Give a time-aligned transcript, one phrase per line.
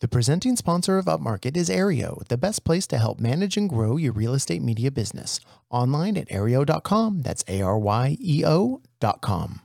[0.00, 3.96] The presenting sponsor of Upmarket is Aryeo, the best place to help manage and grow
[3.96, 5.40] your real estate media business.
[5.70, 7.22] Online at aryeo.com.
[7.22, 9.60] That's A R Y E O.com.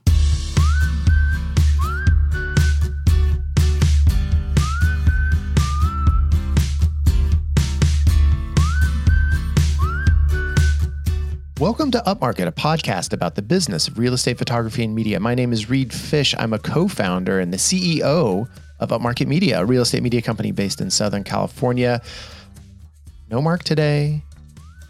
[11.60, 15.20] Welcome to Upmarket, a podcast about the business of real estate photography and media.
[15.20, 16.34] My name is Reed Fish.
[16.36, 18.48] I'm a co founder and the CEO
[18.80, 22.02] of Upmarket Media, a real estate media company based in Southern California.
[23.30, 24.22] No Mark today.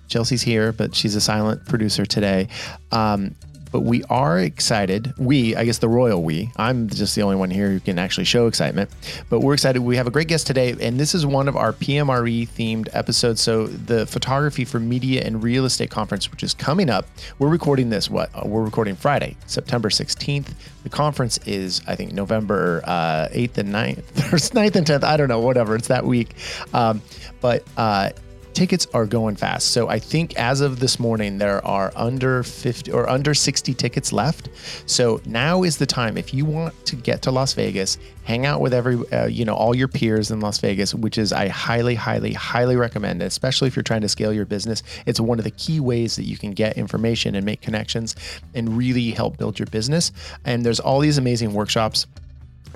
[0.09, 2.49] Chelsea's here, but she's a silent producer today.
[2.93, 3.35] Um,
[3.75, 5.13] but we are excited.
[5.19, 8.23] We, I guess the royal we, I'm just the only one here who can actually
[8.23, 8.89] show excitement.
[9.29, 9.83] But we're excited.
[9.83, 13.41] We have a great guest today, and this is one of our PMRE themed episodes.
[13.41, 17.05] So, the Photography for Media and Real Estate Conference, which is coming up,
[17.41, 18.31] we're recording this, what?
[18.33, 20.51] Uh, we're recording Friday, September 16th.
[20.85, 23.99] The conference is, I think, November uh, 8th and 9th,
[24.33, 25.03] or 9th and 10th.
[25.03, 25.75] I don't know, whatever.
[25.75, 26.37] It's that week.
[26.73, 27.03] Um,
[27.41, 28.11] but uh,
[28.55, 29.73] tickets are going fast.
[29.73, 34.13] So I think as of this morning, there are under 50 or under 60 tickets
[34.13, 34.49] left.
[34.87, 38.61] So now is the time if you want to get to Las Vegas, hang out
[38.61, 41.95] with every, uh, you know, all your peers in Las Vegas, which is I highly,
[41.95, 44.83] highly, highly recommend, especially if you're trying to scale your business.
[45.05, 48.15] It's one of the key ways that you can get information and make connections
[48.55, 50.13] and really help build your business.
[50.45, 52.07] And there's all these amazing workshops.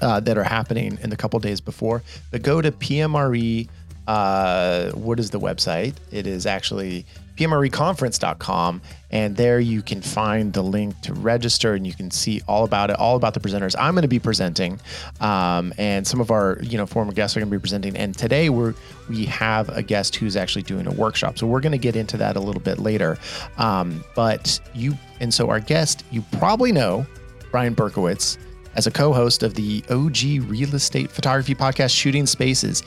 [0.01, 3.69] Uh, that are happening in the couple days before, but go to PMRE
[4.09, 5.95] uh, what is the website?
[6.11, 7.05] It is actually
[7.37, 12.65] pmreconference.com and there you can find the link to register and you can see all
[12.65, 14.81] about it all about the presenters i'm going to be presenting.
[15.21, 18.17] Um, and some of our you know former guests are going to be presenting and
[18.17, 18.75] today we're
[19.09, 22.17] we have a guest who's actually doing a workshop so we're going to get into
[22.17, 23.19] that a little bit later.
[23.57, 27.07] Um, but you and so our guest you probably know
[27.53, 28.37] brian berkowitz
[28.75, 32.83] as a co-host of the og real estate photography podcast shooting spaces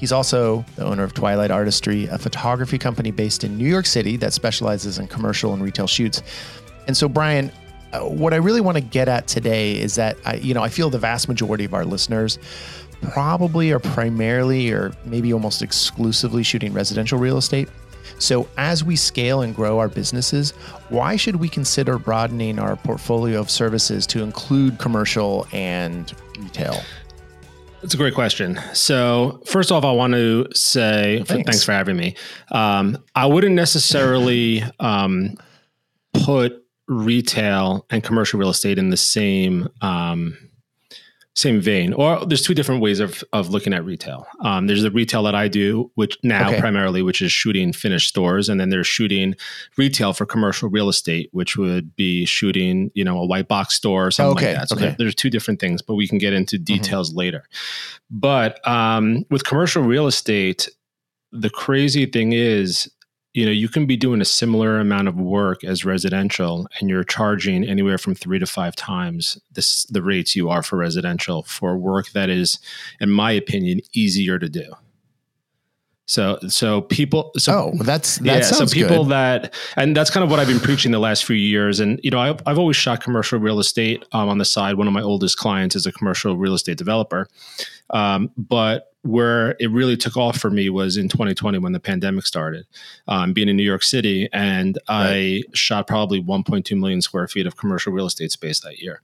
[0.00, 4.16] He's also the owner of Twilight Artistry, a photography company based in New York City
[4.16, 6.22] that specializes in commercial and retail shoots.
[6.86, 7.52] And so, Brian,
[7.92, 10.70] uh, what I really want to get at today is that I, you know, I
[10.70, 12.38] feel the vast majority of our listeners
[13.02, 17.68] probably are primarily or maybe almost exclusively shooting residential real estate.
[18.18, 20.52] So, as we scale and grow our businesses,
[20.88, 26.80] why should we consider broadening our portfolio of services to include commercial and retail?
[27.82, 28.60] That's a great question.
[28.74, 32.14] So, first off, I want to say thanks, thanks for having me.
[32.50, 35.34] Um, I wouldn't necessarily um,
[36.12, 40.36] put retail and commercial real estate in the same um,
[41.36, 41.92] same vein.
[41.92, 44.26] Or there's two different ways of of looking at retail.
[44.40, 46.60] Um, there's the retail that I do, which now okay.
[46.60, 49.36] primarily, which is shooting finished stores, and then there's shooting
[49.76, 54.08] retail for commercial real estate, which would be shooting, you know, a white box store
[54.08, 54.46] or something okay.
[54.48, 54.68] like that.
[54.68, 54.86] So okay.
[54.86, 56.64] there, there's two different things, but we can get into mm-hmm.
[56.64, 57.18] details mm-hmm.
[57.18, 57.44] later.
[58.10, 60.68] But um, with commercial real estate,
[61.32, 62.90] the crazy thing is
[63.32, 67.04] you know you can be doing a similar amount of work as residential and you're
[67.04, 71.76] charging anywhere from three to five times this the rates you are for residential for
[71.76, 72.58] work that is
[73.00, 74.72] in my opinion easier to do.
[76.06, 79.12] So so people so oh that's that yeah so people good.
[79.12, 81.78] that and that's kind of what I've been preaching the last few years.
[81.78, 84.74] And you know I've, I've always shot commercial real estate um, on the side.
[84.74, 87.28] One of my oldest clients is a commercial real estate developer
[87.90, 92.26] um, but where it really took off for me was in 2020 when the pandemic
[92.26, 92.66] started,
[93.08, 95.42] um, being in New York City, and right.
[95.46, 99.00] I shot probably 1.2 million square feet of commercial real estate space that year.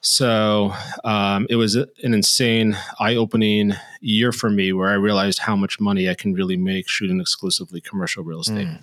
[0.00, 0.72] So
[1.04, 6.08] um, it was an insane, eye-opening year for me, where I realized how much money
[6.08, 8.68] I can really make shooting exclusively commercial real estate.
[8.68, 8.82] Mm.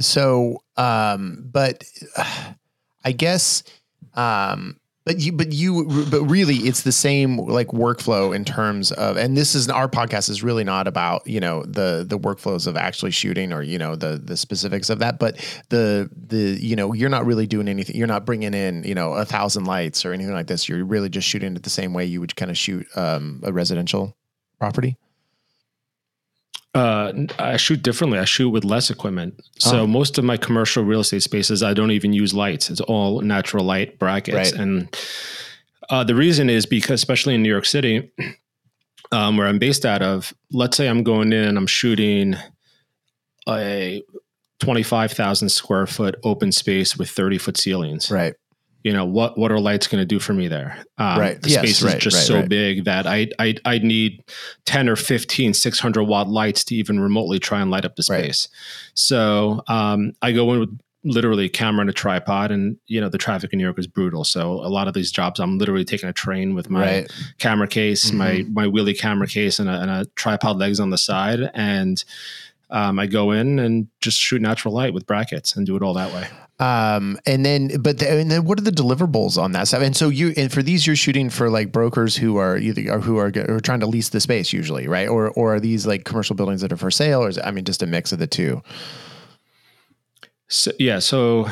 [0.00, 1.84] So, um, but
[2.16, 2.52] uh,
[3.04, 3.62] I guess
[4.12, 9.16] um, but you, but you, but really, it's the same like workflow in terms of,
[9.16, 12.76] and this is our podcast is really not about you know the the workflows of
[12.76, 15.36] actually shooting or you know the the specifics of that, but
[15.70, 17.96] the the you know you're not really doing anything.
[17.96, 20.68] You're not bringing in you know a thousand lights or anything like this.
[20.68, 23.52] You're really just shooting it the same way you would kind of shoot um, a
[23.52, 24.16] residential
[24.58, 24.96] property.
[26.72, 28.18] Uh, I shoot differently.
[28.18, 29.40] I shoot with less equipment.
[29.58, 29.86] So oh.
[29.86, 32.70] most of my commercial real estate spaces, I don't even use lights.
[32.70, 34.52] It's all natural light brackets.
[34.52, 34.60] Right.
[34.60, 34.96] And
[35.88, 38.12] uh, the reason is because, especially in New York City,
[39.12, 42.36] um, where I'm based out of, let's say I'm going in and I'm shooting
[43.48, 44.04] a
[44.60, 48.10] 25,000 square foot open space with 30 foot ceilings.
[48.12, 48.34] Right
[48.82, 50.84] you know what what are lights going to do for me there?
[50.98, 51.42] Um, right.
[51.42, 52.48] the yes, space right, is just right, so right.
[52.48, 54.22] big that I, I i need
[54.64, 58.48] 10 or 15 600 watt lights to even remotely try and light up the space.
[58.94, 63.08] So um, i go in with literally a camera and a tripod and you know
[63.08, 64.24] the traffic in new york is brutal.
[64.24, 67.06] So a lot of these jobs i'm literally taking a train with my
[67.38, 68.18] camera case mm-hmm.
[68.18, 72.04] my my wheelie camera case and a, and a, tripod legs on the side and
[72.70, 75.94] um, i go in and just shoot natural light with brackets and do it all
[75.94, 76.26] that way
[76.60, 79.80] um, and then, but the, and then, what are the deliverables on that stuff?
[79.80, 83.00] And so you, and for these, you're shooting for like brokers who are either or
[83.00, 85.08] who are, who are trying to lease the space usually, right?
[85.08, 87.50] Or or are these like commercial buildings that are for sale, or is it, I
[87.50, 88.62] mean, just a mix of the two?
[90.48, 90.98] So, yeah.
[90.98, 91.48] So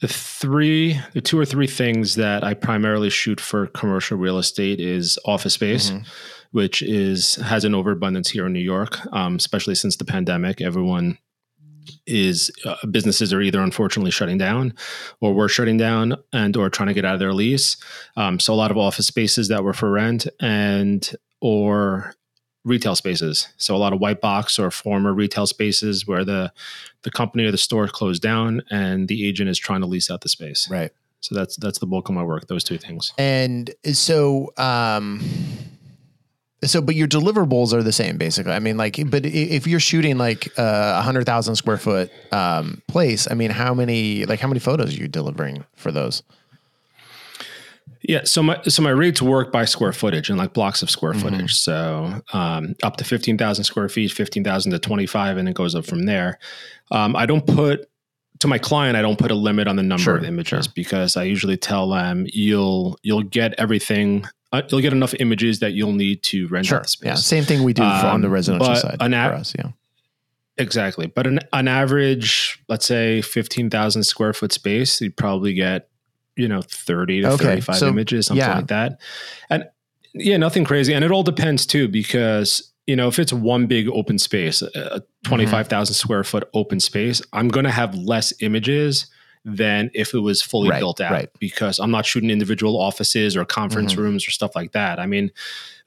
[0.00, 4.80] the three, the two or three things that I primarily shoot for commercial real estate
[4.80, 6.04] is office space, mm-hmm.
[6.52, 10.62] which is has an overabundance here in New York, um, especially since the pandemic.
[10.62, 11.18] Everyone
[12.06, 14.74] is uh, businesses are either unfortunately shutting down
[15.20, 17.76] or we're shutting down and or trying to get out of their lease.
[18.16, 22.14] Um, so a lot of office spaces that were for rent and or
[22.64, 23.48] retail spaces.
[23.56, 26.52] So a lot of white box or former retail spaces where the
[27.02, 30.20] the company or the store closed down and the agent is trying to lease out
[30.20, 30.68] the space.
[30.70, 30.90] Right.
[31.20, 33.12] So that's that's the bulk of my work those two things.
[33.18, 35.24] And so um
[36.64, 38.52] so, but your deliverables are the same, basically.
[38.52, 43.30] I mean, like, but if you're shooting like a hundred thousand square foot um, place,
[43.30, 46.22] I mean, how many, like, how many photos are you delivering for those?
[48.02, 51.12] Yeah, so my so my rates work by square footage and like blocks of square
[51.12, 51.28] mm-hmm.
[51.28, 51.54] footage.
[51.54, 55.54] So um, up to fifteen thousand square feet, fifteen thousand to twenty five, and it
[55.54, 56.38] goes up from there.
[56.90, 57.88] Um, I don't put
[58.40, 60.72] to my client, I don't put a limit on the number sure, of images sure.
[60.74, 65.72] because I usually tell them you'll you'll get everything uh, you'll get enough images that
[65.72, 66.80] you'll need to render sure.
[66.80, 67.06] the space.
[67.06, 69.54] Yeah, same thing we do um, on the um, residential side an a- for us.
[69.56, 69.70] Yeah,
[70.56, 71.06] exactly.
[71.06, 75.88] But an, an average, let's say, fifteen thousand square foot space, you probably get
[76.36, 77.44] you know thirty to okay.
[77.44, 78.56] thirty five so, images, something yeah.
[78.56, 79.00] like that.
[79.50, 79.68] And
[80.14, 80.94] yeah, nothing crazy.
[80.94, 85.02] And it all depends too, because you know if it's one big open space, a
[85.24, 86.06] twenty five thousand mm mm-hmm.
[86.06, 89.06] square foot open space, I'm going to have less images
[89.44, 91.28] than if it was fully right, built out right.
[91.38, 94.02] because I'm not shooting individual offices or conference mm-hmm.
[94.02, 94.98] rooms or stuff like that.
[94.98, 95.30] I mean,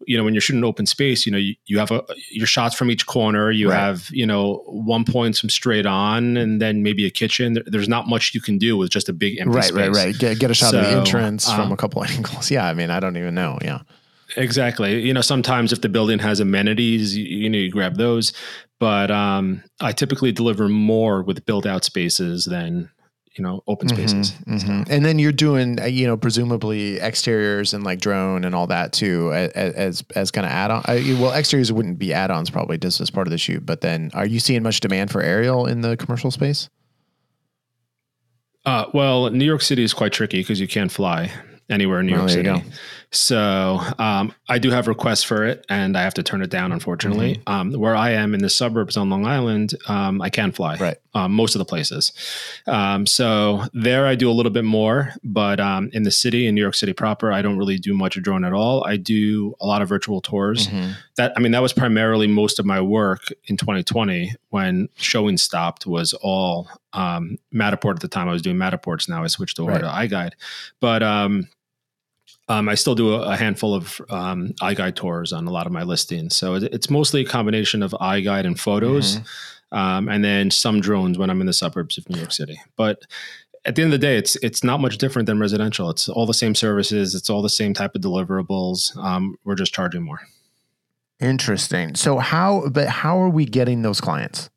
[0.08, 2.76] you know, when you're shooting open space, you know, you, you have a, your shots
[2.76, 3.78] from each corner, you right.
[3.78, 7.60] have, you know, one point some straight on and then maybe a kitchen.
[7.66, 9.76] There's not much you can do with just a big empty right, space.
[9.76, 12.50] Right, right, Get, get a shot so, of the entrance um, from a couple angles.
[12.50, 12.66] Yeah.
[12.66, 13.60] I mean, I don't even know.
[13.62, 13.82] Yeah.
[14.38, 15.02] Exactly.
[15.02, 18.34] You know, sometimes if the building has amenities, you, you know, you grab those.
[18.80, 22.90] But um, I typically deliver more with built out spaces than
[23.38, 24.32] you know open mm-hmm, spaces.
[24.32, 24.92] mm-hmm, mm-hmm.
[24.92, 28.92] and then you're doing uh, you know presumably exteriors and like drone and all that
[28.92, 30.84] too as as, as kind of add-on
[31.20, 34.26] well exteriors wouldn't be add-ons probably just as part of the shoot but then are
[34.26, 36.70] you seeing much demand for aerial in the commercial space?
[38.66, 41.32] Uh, well new york city is quite tricky because you can't fly
[41.70, 42.64] anywhere in new well, york city
[43.14, 46.72] so um, I do have requests for it, and I have to turn it down,
[46.72, 47.36] unfortunately.
[47.36, 47.54] Mm-hmm.
[47.54, 50.78] Um, where I am in the suburbs on Long Island, um, I can fly.
[50.78, 50.98] Right.
[51.14, 52.14] Um, most of the places.
[52.68, 56.56] Um, so there, I do a little bit more, but um, in the city, in
[56.56, 58.86] New York City proper, I don't really do much drone at all.
[58.86, 60.68] I do a lot of virtual tours.
[60.68, 60.92] Mm-hmm.
[61.18, 65.86] That I mean, that was primarily most of my work in 2020 when showing stopped.
[65.86, 68.30] Was all Matterport at the time.
[68.30, 69.10] I was doing Matterports.
[69.10, 69.82] Now I switched over right.
[69.82, 70.34] to iGuide,
[70.80, 71.04] but
[72.52, 75.84] um, I still do a, handful of um, iGuide tours on a lot of my
[75.84, 76.36] listings.
[76.36, 79.78] So it's mostly a combination of iGuide and photos, mm-hmm.
[79.78, 82.60] um, and then some drones when I'm in the suburbs of New York City.
[82.76, 83.04] But
[83.64, 85.90] at the end of the day, it's it's not much different than residential.
[85.90, 87.16] It's all the same services.
[87.16, 88.98] It's all the same type of deliverables.
[88.98, 90.20] Um, we're just charging more.
[91.22, 91.96] Interesting.
[91.96, 94.50] So how, but how are we getting those clients?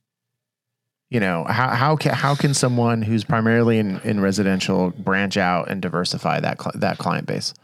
[1.10, 5.70] You know, how how can how can someone who's primarily in, in residential branch out
[5.70, 7.54] and diversify that that client base?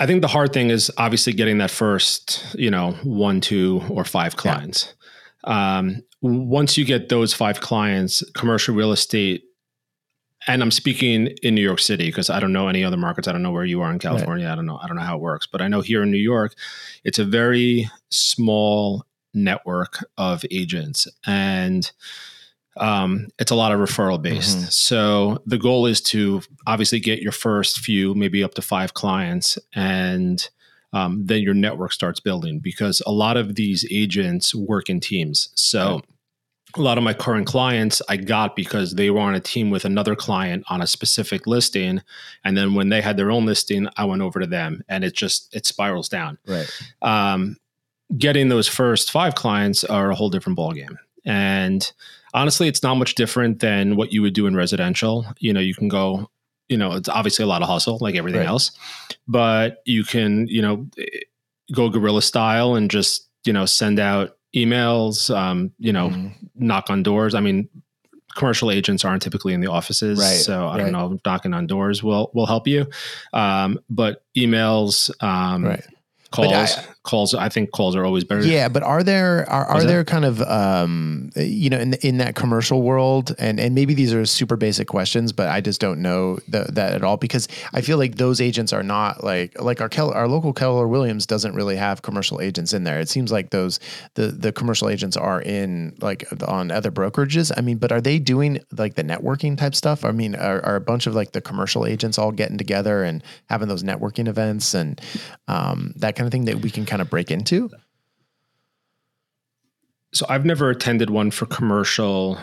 [0.00, 4.04] I think the hard thing is obviously getting that first, you know, one, two, or
[4.04, 4.94] five clients.
[5.46, 5.78] Yeah.
[5.78, 9.44] Um, once you get those five clients, commercial real estate,
[10.46, 13.28] and I'm speaking in New York City because I don't know any other markets.
[13.28, 14.46] I don't know where you are in California.
[14.46, 14.52] Right.
[14.52, 14.78] I don't know.
[14.82, 16.54] I don't know how it works, but I know here in New York,
[17.04, 19.04] it's a very small
[19.34, 21.92] network of agents, and
[22.76, 24.58] um, it's a lot of referral based.
[24.58, 24.68] Mm-hmm.
[24.68, 29.58] So the goal is to obviously get your first few, maybe up to five clients,
[29.74, 30.48] and
[30.92, 35.50] um, then your network starts building because a lot of these agents work in teams.
[35.54, 36.04] So right.
[36.76, 39.84] a lot of my current clients I got because they were on a team with
[39.84, 42.02] another client on a specific listing,
[42.44, 45.14] and then when they had their own listing, I went over to them, and it
[45.14, 46.38] just it spirals down.
[46.46, 46.70] Right.
[47.02, 47.56] Um,
[48.16, 51.92] getting those first five clients are a whole different ballgame, and
[52.34, 55.26] honestly, it's not much different than what you would do in residential.
[55.38, 56.30] You know, you can go,
[56.68, 58.48] you know, it's obviously a lot of hustle like everything right.
[58.48, 58.72] else,
[59.26, 60.86] but you can, you know,
[61.72, 66.28] go guerrilla style and just, you know, send out emails, um, you know, mm-hmm.
[66.54, 67.34] knock on doors.
[67.34, 67.68] I mean,
[68.36, 70.78] commercial agents aren't typically in the offices, right, so I right.
[70.78, 71.18] don't know.
[71.24, 72.86] Knocking on doors will will help you,
[73.32, 75.84] um, but emails, um, right
[76.30, 78.44] calls I, calls i think calls are always better.
[78.44, 82.34] Yeah but are there are, are there kind of um you know in in that
[82.34, 83.34] commercial world?
[83.38, 86.92] And and maybe these are super basic questions but i just don't know the, that
[86.92, 90.52] at all because i feel like those agents are not like like our our local
[90.52, 93.00] keller williams doesn't really have commercial agents in there.
[93.00, 93.80] It seems like those
[94.14, 97.52] the the commercial agents are in like on other brokerages.
[97.56, 100.04] I mean but are they doing like the networking type stuff?
[100.04, 103.22] I mean are, are a bunch of like the commercial agents all getting together and
[103.48, 105.00] having those networking events and
[105.48, 107.70] um that kind of thing that we can kind of break into?
[110.12, 112.38] So I've never attended one for commercial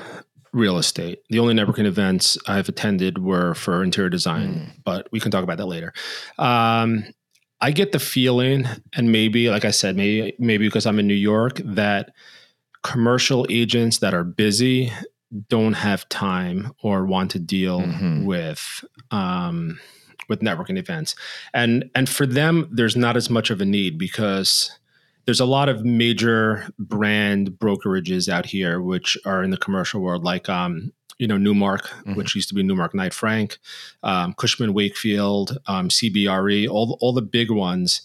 [0.53, 1.19] real estate.
[1.29, 4.83] The only networking events I've attended were for interior design, mm.
[4.85, 5.93] but we can talk about that later.
[6.37, 7.03] Um,
[7.59, 11.13] I get the feeling, and maybe, like I said, maybe maybe because I'm in New
[11.13, 12.13] York, that
[12.83, 14.91] commercial agents that are busy
[15.49, 18.25] don't have time or want to deal mm-hmm.
[18.25, 19.79] with um,
[20.27, 21.15] with networking events.
[21.53, 24.71] And and for them, there's not as much of a need because
[25.25, 30.23] there's a lot of major brand brokerages out here which are in the commercial world,
[30.23, 32.15] like um, you know Newmark, mm-hmm.
[32.15, 33.57] which used to be Newmark Knight Frank,
[34.03, 38.01] um, Cushman Wakefield, um, CBRE, all all the big ones.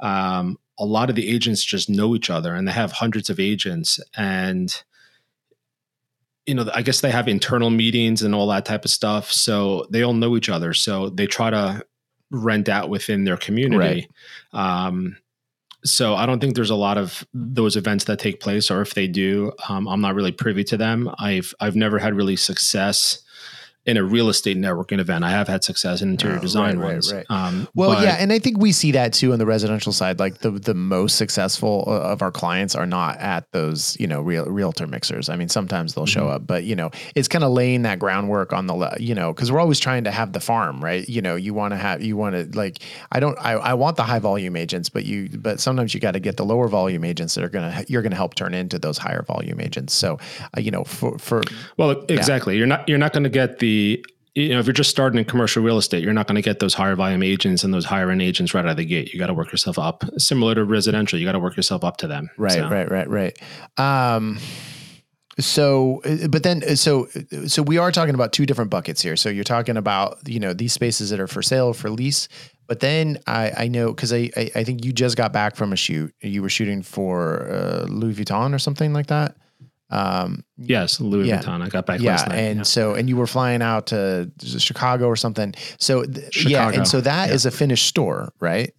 [0.00, 3.38] Um, a lot of the agents just know each other, and they have hundreds of
[3.38, 4.82] agents, and
[6.46, 9.32] you know, I guess they have internal meetings and all that type of stuff.
[9.32, 10.74] So they all know each other.
[10.74, 11.84] So they try to
[12.30, 14.08] rent out within their community.
[14.52, 14.86] Right.
[14.86, 15.16] Um,
[15.84, 18.94] so I don't think there's a lot of those events that take place, or if
[18.94, 21.10] they do, um, I'm not really privy to them.
[21.18, 23.22] I've I've never had really success
[23.86, 25.24] in a real estate networking event.
[25.24, 27.12] I have had success in interior oh, design right, ones.
[27.12, 27.46] Right, right.
[27.46, 30.18] Um, well, yeah, and I think we see that too on the residential side.
[30.18, 34.22] Like the the most successful uh, of our clients are not at those you know
[34.22, 35.28] real realtor mixers.
[35.28, 36.20] I mean, sometimes they'll mm-hmm.
[36.20, 39.32] show up, but you know, it's kind of laying that groundwork on the you know
[39.32, 41.06] because we're always trying to have the farm, right?
[41.06, 42.78] You know, you want to have you want to like
[43.12, 46.12] I don't I, I want the high volume agents, but you but sometimes you got
[46.12, 48.96] to get the lower volume agents that are gonna you're gonna help turn into those
[48.96, 49.92] higher volume agents.
[49.92, 50.18] So
[50.56, 51.42] uh, you know for for
[51.76, 52.58] well exactly yeah.
[52.58, 53.73] you're not you're not going to get the
[54.34, 56.58] you know, if you're just starting in commercial real estate, you're not going to get
[56.58, 59.12] those higher volume agents and those higher end agents right out of the gate.
[59.12, 60.02] You got to work yourself up.
[60.18, 62.28] Similar to residential, you got to work yourself up to them.
[62.36, 62.68] Right, so.
[62.68, 63.38] right, right, right.
[63.78, 64.38] Um,
[65.38, 66.00] so,
[66.30, 67.06] but then, so,
[67.46, 69.16] so we are talking about two different buckets here.
[69.16, 72.28] So you're talking about, you know, these spaces that are for sale, for lease.
[72.66, 75.72] But then I, I know because I, I, I think you just got back from
[75.72, 76.14] a shoot.
[76.20, 79.36] You were shooting for uh, Louis Vuitton or something like that.
[79.94, 81.62] Um, yes, Louis yeah, Vuitton.
[81.62, 82.36] I got back yeah, last night.
[82.36, 82.62] And yeah.
[82.64, 85.54] so, and you were flying out to Chicago or something.
[85.78, 87.34] So, th- yeah, and so that yeah.
[87.34, 88.74] is a finished store, right?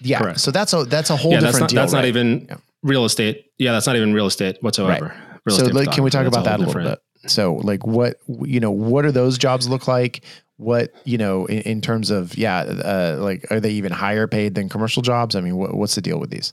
[0.00, 0.18] Yeah.
[0.18, 0.40] Correct.
[0.40, 1.80] So that's a that's a whole different that's not, deal.
[1.80, 2.00] That's right?
[2.00, 2.48] not even
[2.82, 3.46] real estate.
[3.56, 5.06] Yeah, that's not even real estate whatsoever.
[5.06, 5.40] Right.
[5.46, 6.98] Real so, like, can we talk about that a little bit?
[7.26, 10.22] So, like, what you know, what do those jobs look like?
[10.58, 14.54] What you know, in, in terms of yeah, uh, like, are they even higher paid
[14.54, 15.34] than commercial jobs?
[15.34, 16.52] I mean, what, what's the deal with these?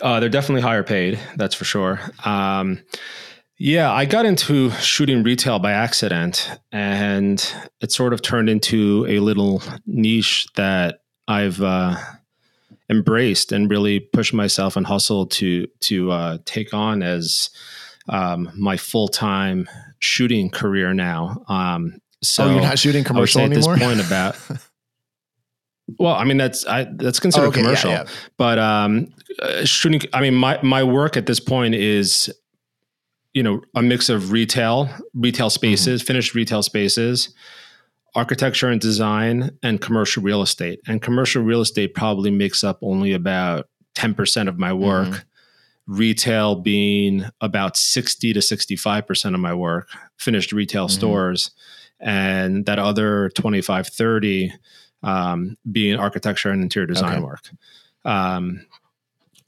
[0.00, 2.00] Uh, they're definitely higher paid, that's for sure.
[2.24, 2.80] Um,
[3.58, 7.44] yeah, I got into shooting retail by accident, and
[7.80, 11.96] it sort of turned into a little niche that I've uh,
[12.88, 17.50] embraced and really pushed myself and hustled to to uh, take on as
[18.08, 21.42] um, my full time shooting career now.
[21.48, 23.74] Um, so oh, you're not shooting commercial anymore.
[23.74, 24.36] At this point, about
[25.96, 28.10] Well, I mean that's I, that's considered oh, okay, commercial, yeah, yeah.
[28.36, 29.08] but um,
[29.40, 30.02] uh, shooting.
[30.12, 32.30] I mean, my my work at this point is,
[33.32, 36.06] you know, a mix of retail, retail spaces, mm-hmm.
[36.06, 37.34] finished retail spaces,
[38.14, 40.80] architecture and design, and commercial real estate.
[40.86, 45.08] And commercial real estate probably makes up only about ten percent of my work.
[45.08, 45.22] Mm-hmm.
[45.86, 49.88] Retail being about sixty to sixty five percent of my work.
[50.18, 50.98] Finished retail mm-hmm.
[50.98, 51.50] stores,
[51.98, 54.52] and that other 25, 30
[55.02, 57.24] um, being architecture and interior design okay.
[57.24, 57.50] work.
[58.04, 58.66] Um,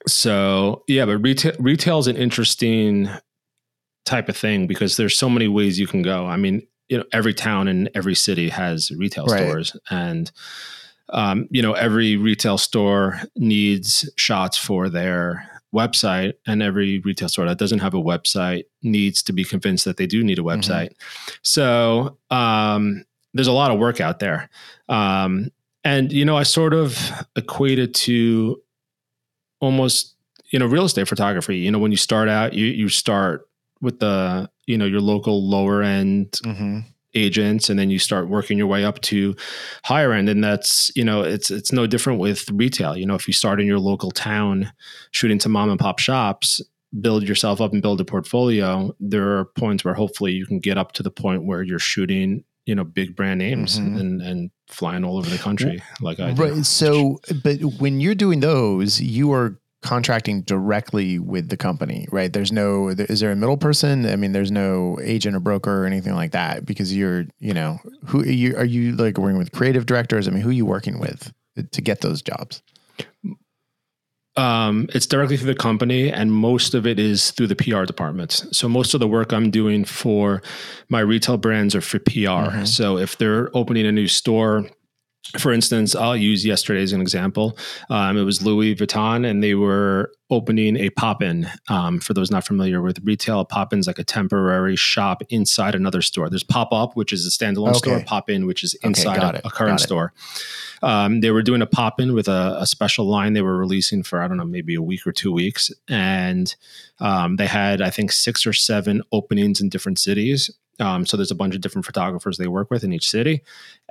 [0.06, 3.08] so yeah, but retail retail is an interesting
[4.04, 6.26] type of thing because there's so many ways you can go.
[6.26, 9.40] I mean, you know, every town and every city has retail right.
[9.40, 10.30] stores, and
[11.10, 17.46] um, you know, every retail store needs shots for their website, and every retail store
[17.46, 20.58] that doesn't have a website needs to be convinced that they do need a mm-hmm.
[20.60, 20.94] website.
[20.94, 21.34] Mm-hmm.
[21.42, 24.48] So um, there's a lot of work out there.
[24.88, 25.50] Um,
[25.84, 26.98] and, you know, I sort of
[27.36, 28.60] equated to
[29.60, 30.14] almost,
[30.50, 31.58] you know, real estate photography.
[31.58, 33.48] You know, when you start out, you, you start
[33.80, 36.80] with the, you know, your local lower end mm-hmm.
[37.14, 39.34] agents and then you start working your way up to
[39.84, 43.26] higher end and that's you know it's it's no different with retail you know if
[43.26, 44.70] you start in your local town
[45.10, 46.60] shooting to mom and pop shops
[47.00, 50.78] build yourself up and build a portfolio there are points where hopefully you can get
[50.78, 53.98] up to the point where you're shooting you know big brand names mm-hmm.
[53.98, 56.42] and and flying all over the country like I do.
[56.42, 56.64] Right.
[56.64, 62.32] So, but when you're doing those, you are contracting directly with the company, right?
[62.32, 64.06] There's no, is there a middle person?
[64.06, 67.80] I mean, there's no agent or broker or anything like that because you're, you know,
[68.04, 70.28] who are you, are you like working with creative directors?
[70.28, 71.32] I mean, who are you working with
[71.72, 72.62] to get those jobs?
[74.40, 78.46] Um, it's directly through the company, and most of it is through the PR departments.
[78.56, 80.42] So most of the work I'm doing for
[80.88, 82.48] my retail brands are for PR.
[82.48, 82.64] Mm-hmm.
[82.64, 84.66] So if they're opening a new store,
[85.38, 87.56] for instance, I'll use yesterday as an example.
[87.88, 91.48] Um, it was Louis Vuitton, and they were opening a pop in.
[91.68, 96.02] Um, for those not familiar with retail, pop in's like a temporary shop inside another
[96.02, 96.30] store.
[96.30, 97.78] There's pop up, which is a standalone okay.
[97.78, 100.12] store, pop in, which is inside okay, a, a, current store.
[100.82, 104.02] Um, they were doing a pop in with a, a, special line they were releasing
[104.02, 105.70] for, I don't know, maybe a week or two weeks.
[105.88, 106.54] And
[107.00, 110.50] um, they had, I think, six or seven openings in different cities.
[110.80, 113.42] Um, so there's a bunch of different photographers they work with in each city.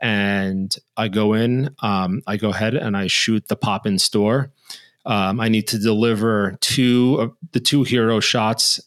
[0.01, 4.51] And I go in, um, I go ahead and I shoot the pop in store.
[5.05, 8.79] Um, I need to deliver two of the two hero shots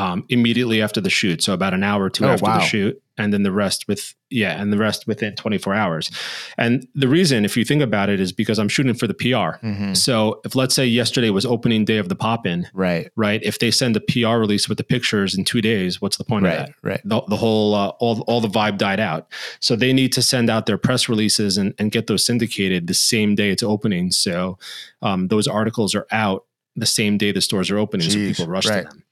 [0.00, 1.42] um, immediately after the shoot.
[1.42, 2.58] So about an hour or two oh, after wow.
[2.58, 6.10] the shoot and then the rest with yeah and the rest within 24 hours
[6.56, 9.26] and the reason if you think about it is because i'm shooting for the pr
[9.26, 9.92] mm-hmm.
[9.92, 13.70] so if let's say yesterday was opening day of the pop-in right right if they
[13.70, 16.66] send a pr release with the pictures in two days what's the point right, of
[16.66, 19.30] that right the, the whole uh, all, all the vibe died out
[19.60, 22.94] so they need to send out their press releases and, and get those syndicated the
[22.94, 24.58] same day it's opening so
[25.02, 28.46] um, those articles are out the same day the stores are opening Jeez, so people
[28.46, 28.88] rush right.
[28.88, 29.04] to them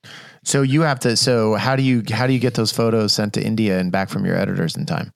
[0.49, 1.15] so you have to.
[1.15, 4.09] So how do you how do you get those photos sent to India and back
[4.09, 5.13] from your editors in time?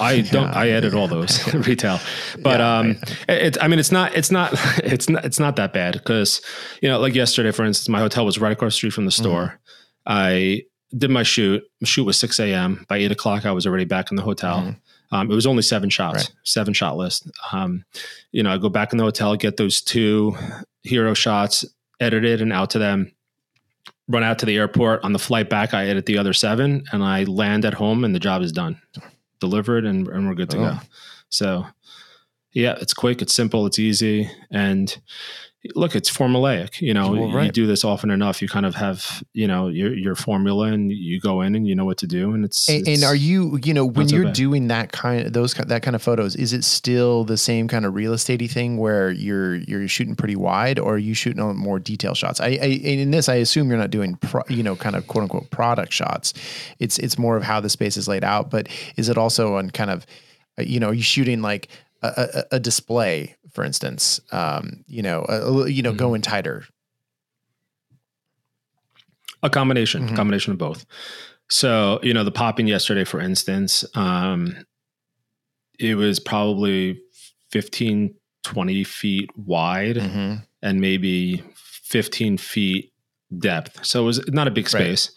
[0.00, 0.48] I don't.
[0.48, 0.58] Yeah.
[0.58, 2.00] I edit all those retail,
[2.38, 2.96] but yeah, um,
[3.28, 3.58] it's.
[3.60, 4.16] I mean, it's not.
[4.16, 4.54] It's not.
[4.82, 5.26] It's not.
[5.26, 6.40] It's not that bad because
[6.80, 9.10] you know, like yesterday, for instance, my hotel was right across the street from the
[9.10, 9.22] mm-hmm.
[9.22, 9.42] store.
[9.42, 10.12] Mm-hmm.
[10.12, 10.62] I
[10.96, 11.62] did my shoot.
[11.82, 12.86] My shoot was six a.m.
[12.88, 14.60] By eight o'clock, I was already back in the hotel.
[14.60, 15.14] Mm-hmm.
[15.14, 16.32] Um, it was only seven shots, right.
[16.44, 17.30] seven shot list.
[17.52, 17.84] Um,
[18.32, 20.36] you know, I go back in the hotel, get those two
[20.84, 21.66] hero shots,
[22.00, 23.12] edited and out to them
[24.08, 25.02] run out to the airport.
[25.04, 28.14] On the flight back, I edit the other seven and I land at home and
[28.14, 28.80] the job is done,
[29.40, 30.60] delivered, and, and we're good to oh.
[30.60, 30.78] go.
[31.28, 31.66] So,
[32.52, 34.30] yeah, it's quick, it's simple, it's easy.
[34.50, 34.96] And
[35.74, 36.80] look, it's formulaic.
[36.80, 37.46] You know, well, right.
[37.46, 40.92] you do this often enough, you kind of have, you know, your your formula, and
[40.92, 42.68] you go in and you know what to do, and it's.
[42.68, 45.82] And, it's and are you, you know, when you're doing that kind of those that
[45.82, 49.56] kind of photos, is it still the same kind of real estatey thing where you're
[49.56, 52.40] you're shooting pretty wide, or are you shooting on more detail shots?
[52.40, 55.22] I, I in this, I assume you're not doing, pro, you know, kind of quote
[55.22, 56.34] unquote product shots.
[56.78, 59.70] It's it's more of how the space is laid out, but is it also on
[59.70, 60.06] kind of,
[60.58, 61.68] uh, you know, are you shooting like
[62.16, 65.96] a, a, a display for instance, um, you know, a, you know, mm-hmm.
[65.96, 66.66] going tighter.
[69.42, 70.14] A combination, mm-hmm.
[70.14, 70.84] combination of both.
[71.48, 74.54] So, you know, the pop in yesterday, for instance, um,
[75.78, 77.00] it was probably
[77.50, 78.14] 15,
[78.44, 80.34] 20 feet wide mm-hmm.
[80.60, 82.92] and maybe 15 feet
[83.38, 83.86] depth.
[83.86, 85.12] So it was not a big space.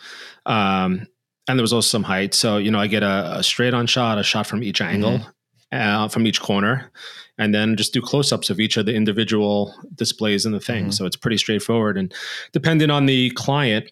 [0.47, 0.83] Right.
[0.83, 1.07] Um,
[1.49, 2.33] and there was also some height.
[2.33, 5.19] So, you know, I get a, a straight on shot, a shot from each angle,
[5.19, 5.29] mm-hmm.
[5.71, 6.91] Uh, from each corner
[7.37, 10.85] and then just do close-ups of each of the individual displays in the thing.
[10.85, 10.91] Mm-hmm.
[10.91, 11.97] So it's pretty straightforward.
[11.97, 12.13] And
[12.51, 13.91] depending on the client,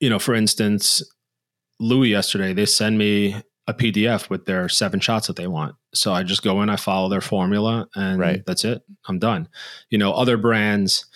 [0.00, 1.02] you know, for instance,
[1.80, 3.36] Louis yesterday, they send me
[3.68, 5.76] a PDF with their seven shots that they want.
[5.94, 8.44] So I just go in, I follow their formula, and right.
[8.44, 8.82] that's it.
[9.06, 9.48] I'm done.
[9.88, 11.06] You know, other brands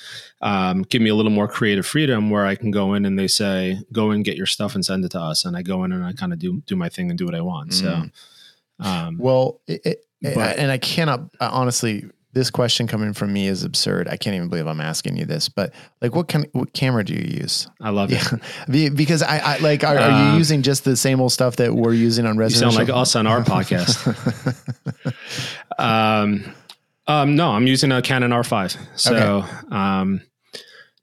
[0.42, 3.26] um, give me a little more creative freedom where I can go in and they
[3.26, 5.92] say, "Go and get your stuff and send it to us," and I go in
[5.92, 7.70] and I kind of do do my thing and do what I want.
[7.70, 7.74] Mm.
[7.74, 8.04] So,
[8.80, 12.04] um, well, it, but, and I cannot honestly.
[12.32, 14.08] This question coming from me is absurd.
[14.08, 15.48] I can't even believe I'm asking you this.
[15.48, 17.66] But like, what can what camera do you use?
[17.80, 19.84] I love it because I, I like.
[19.84, 22.72] Are, are you um, using just the same old stuff that we're using on residential?
[22.72, 24.04] You sound like us on our podcast.
[25.78, 26.44] um,
[27.06, 28.76] um, no, I'm using a Canon R5.
[28.96, 29.48] So, okay.
[29.70, 30.20] um,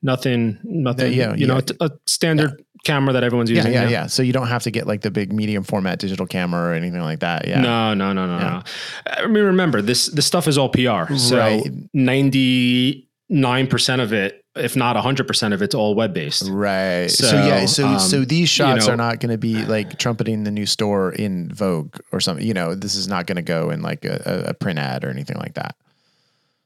[0.03, 1.13] nothing, nothing.
[1.13, 1.59] Yeah, you yeah.
[1.59, 3.73] know, a, standard yeah camera that everyone's using.
[3.73, 4.07] Yeah, yeah, yeah.
[4.07, 7.01] So you don't have to get like the big medium format digital camera or anything
[7.01, 7.47] like that.
[7.47, 7.61] Yeah.
[7.61, 8.49] No, no, no, no, yeah.
[8.49, 9.23] no.
[9.23, 10.07] I mean, remember this.
[10.07, 11.13] This stuff is all PR.
[11.15, 16.47] So ninety nine percent of it, if not hundred percent of it's all web based.
[16.49, 17.09] Right.
[17.09, 17.65] So, so, yeah.
[17.65, 20.51] So um, so these shots you know, are not going to be like trumpeting the
[20.51, 22.45] new store in Vogue or something.
[22.45, 25.09] You know, this is not going to go in like a, a print ad or
[25.09, 25.75] anything like that.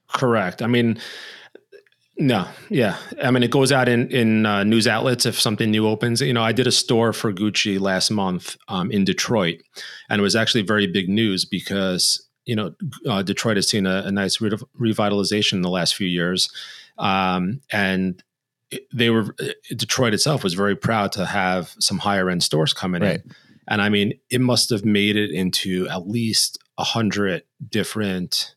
[0.07, 0.61] Correct.
[0.61, 0.99] I mean
[2.19, 2.97] No, yeah.
[3.23, 6.19] I mean, it goes out in in uh, news outlets if something new opens.
[6.19, 9.61] You know, I did a store for Gucci last month um, in Detroit,
[10.09, 12.73] and it was actually very big news because you know
[13.07, 14.49] uh, Detroit has seen a, a nice re-
[14.79, 16.49] revitalization in the last few years,
[16.97, 18.23] um, and
[18.91, 19.35] they were
[19.75, 23.21] Detroit itself was very proud to have some higher end stores coming right.
[23.23, 23.35] in,
[23.67, 28.55] and I mean, it must have made it into at least a hundred different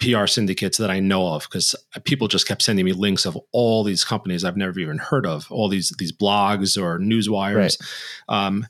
[0.00, 3.84] PR syndicates that I know of because people just kept sending me links of all
[3.84, 7.78] these companies I've never even heard of, all these these blogs or news wires.
[8.28, 8.46] Right.
[8.46, 8.66] Um,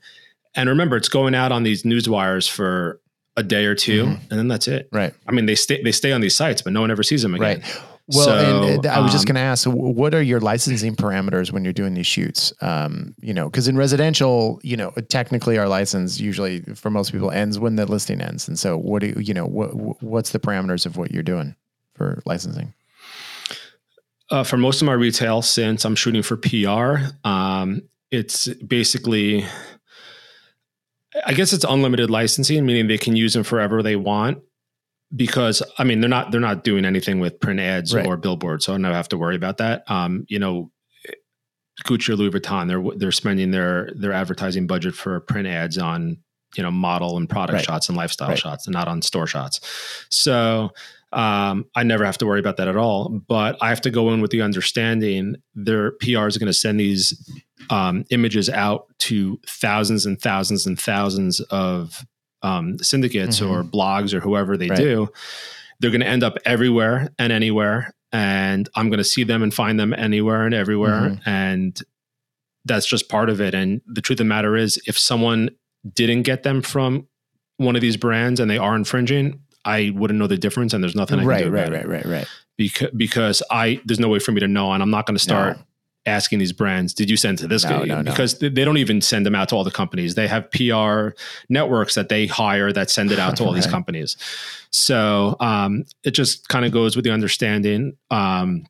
[0.55, 3.01] and remember, it's going out on these news wires for
[3.37, 4.13] a day or 2 mm-hmm.
[4.13, 4.89] and then that's it.
[4.93, 5.15] Right.
[5.29, 7.35] I mean, they stay they stay on these sites, but no one ever sees them
[7.35, 7.61] again.
[7.61, 7.83] Right.
[8.13, 11.53] Well, so, and, I was just um, going to ask, what are your licensing parameters
[11.53, 12.53] when you're doing these shoots?
[12.61, 17.31] Um, you know, because in residential, you know, technically our license usually for most people
[17.31, 20.41] ends when the listing ends, and so what do you, you know, what what's the
[20.41, 21.55] parameters of what you're doing
[21.95, 22.75] for licensing?
[24.31, 29.45] Uh, for most of my retail, since I'm shooting for PR, um, it's basically,
[31.27, 34.43] I guess it's unlimited licensing, meaning they can use them forever they want
[35.15, 38.07] because I mean they're not they're not doing anything with print ads right.
[38.07, 39.83] or billboards, so I don't have to worry about that.
[39.91, 40.71] Um, you know,
[41.85, 46.19] Gucci or Louis Vuitton, they're they're spending their their advertising budget for print ads on
[46.57, 47.65] you know model and product right.
[47.65, 48.39] shots and lifestyle right.
[48.39, 49.61] shots, and not on store shots.
[50.11, 50.71] So
[51.13, 53.09] um, I never have to worry about that at all.
[53.09, 56.79] But I have to go in with the understanding their PR is going to send
[56.79, 57.15] these
[57.69, 62.05] um, images out to thousands and thousands and thousands of
[62.43, 63.51] um, syndicates mm-hmm.
[63.51, 64.79] or blogs or whoever they right.
[64.79, 65.09] do,
[65.81, 67.93] they're going to end up everywhere and anywhere.
[68.13, 71.01] And I'm going to see them and find them anywhere and everywhere.
[71.01, 71.29] Mm-hmm.
[71.29, 71.81] And
[72.65, 73.55] that's just part of it.
[73.55, 75.51] And the truth of the matter is, if someone
[75.95, 77.07] didn't get them from
[77.57, 80.75] one of these brands and they are infringing, I wouldn't know the difference.
[80.75, 81.57] And there's nothing I right, can do.
[81.57, 82.29] Right, right, right, right, right.
[82.57, 84.73] Because, because I, there's no way for me to know.
[84.73, 85.57] And I'm not going to start.
[85.57, 85.63] No
[86.07, 87.85] asking these brands, did you send to this no, guy?
[87.85, 90.15] No, because they don't even send them out to all the companies.
[90.15, 91.11] They have PR
[91.49, 93.57] networks that they hire that send it out to all right.
[93.57, 94.17] these companies.
[94.71, 98.67] So um, it just kind of goes with the understanding, um,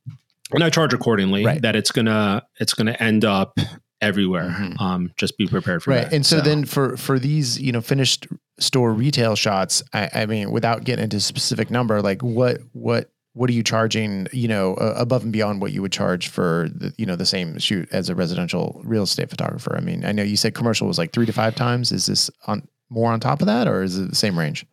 [0.52, 1.62] and I charge accordingly right.
[1.62, 3.58] that it's gonna it's gonna end up
[4.00, 4.48] everywhere.
[4.50, 4.82] Mm-hmm.
[4.82, 6.04] Um, just be prepared for right.
[6.04, 6.12] that.
[6.12, 8.26] And so, so, then for for these you know finished
[8.58, 13.48] store retail shots, I, I mean, without getting into specific number, like what what what
[13.48, 16.92] are you charging you know uh, above and beyond what you would charge for the,
[16.98, 19.76] you know the same shoot as a residential real estate photographer?
[19.76, 21.92] I mean i know you said commercial was like three to five times.
[21.92, 24.66] Is this on more on top of that or is it the same range?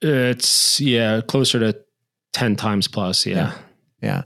[0.00, 1.78] It's yeah closer to
[2.32, 3.34] 10 times plus yeah.
[3.34, 3.52] Yeah,
[4.02, 4.22] yeah.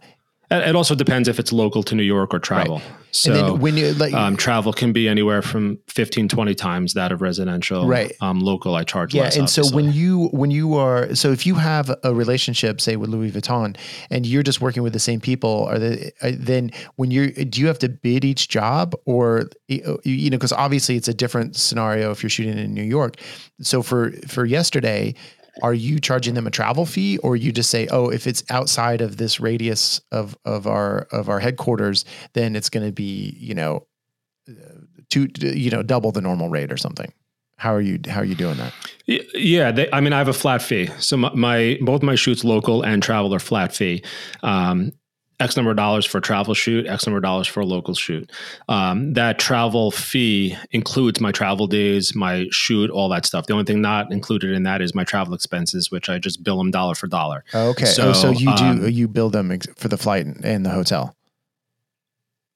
[0.50, 2.76] It also depends if it's local to New York or travel.
[2.78, 2.84] Right.
[3.12, 7.22] So when you like, um, travel can be anywhere from 15, 20 times that of
[7.22, 7.86] residential.
[7.86, 8.12] Right.
[8.20, 9.18] Um, local, I charge less.
[9.18, 9.36] yeah, less.
[9.36, 9.70] and obviously.
[9.70, 13.30] so when you when you are so if you have a relationship, say with Louis
[13.30, 13.76] Vuitton,
[14.10, 17.60] and you're just working with the same people, are they uh, then when you're do
[17.60, 22.10] you have to bid each job or you know because obviously it's a different scenario
[22.10, 23.16] if you're shooting in New York.
[23.60, 25.14] So for for yesterday
[25.62, 29.00] are you charging them a travel fee or you just say oh if it's outside
[29.00, 33.54] of this radius of of our of our headquarters then it's going to be you
[33.54, 33.86] know
[35.10, 37.12] to you know double the normal rate or something.
[37.56, 38.72] How are you how are you doing that?
[39.34, 40.88] Yeah they, i mean i have a flat fee.
[40.98, 44.02] So my, my, both my shoots local and travel are flat fee.
[44.42, 44.92] Um,
[45.40, 47.94] X number of dollars for a travel shoot, X number of dollars for a local
[47.94, 48.30] shoot.
[48.68, 53.46] Um, that travel fee includes my travel days, my shoot, all that stuff.
[53.46, 56.58] The only thing not included in that is my travel expenses, which I just bill
[56.58, 57.44] them dollar for dollar.
[57.54, 57.86] Okay.
[57.86, 61.16] So, oh, so you do um, you bill them for the flight and the hotel.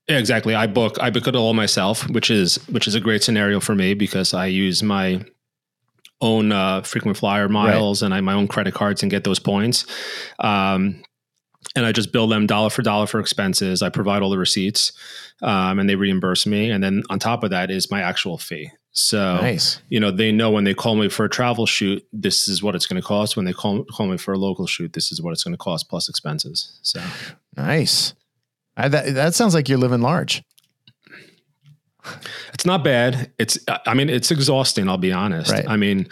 [0.06, 0.54] Exactly.
[0.54, 3.74] I book I book it all myself, which is which is a great scenario for
[3.74, 5.24] me because I use my
[6.20, 8.06] own uh, frequent flyer miles right.
[8.06, 9.86] and I my own credit cards and get those points.
[10.38, 11.02] Um,
[11.76, 13.82] and I just bill them dollar for dollar for expenses.
[13.82, 14.92] I provide all the receipts,
[15.42, 16.70] um, and they reimburse me.
[16.70, 18.70] And then on top of that is my actual fee.
[18.96, 19.82] So, nice.
[19.88, 22.76] you know, they know when they call me for a travel shoot, this is what
[22.76, 23.36] it's going to cost.
[23.36, 25.58] When they call, call me for a local shoot, this is what it's going to
[25.58, 26.78] cost plus expenses.
[26.82, 27.02] So,
[27.56, 28.14] nice.
[28.76, 30.44] I, that, that sounds like you're living large.
[32.52, 33.32] It's not bad.
[33.38, 34.88] It's, I mean, it's exhausting.
[34.88, 35.50] I'll be honest.
[35.50, 35.64] Right.
[35.66, 36.06] I mean,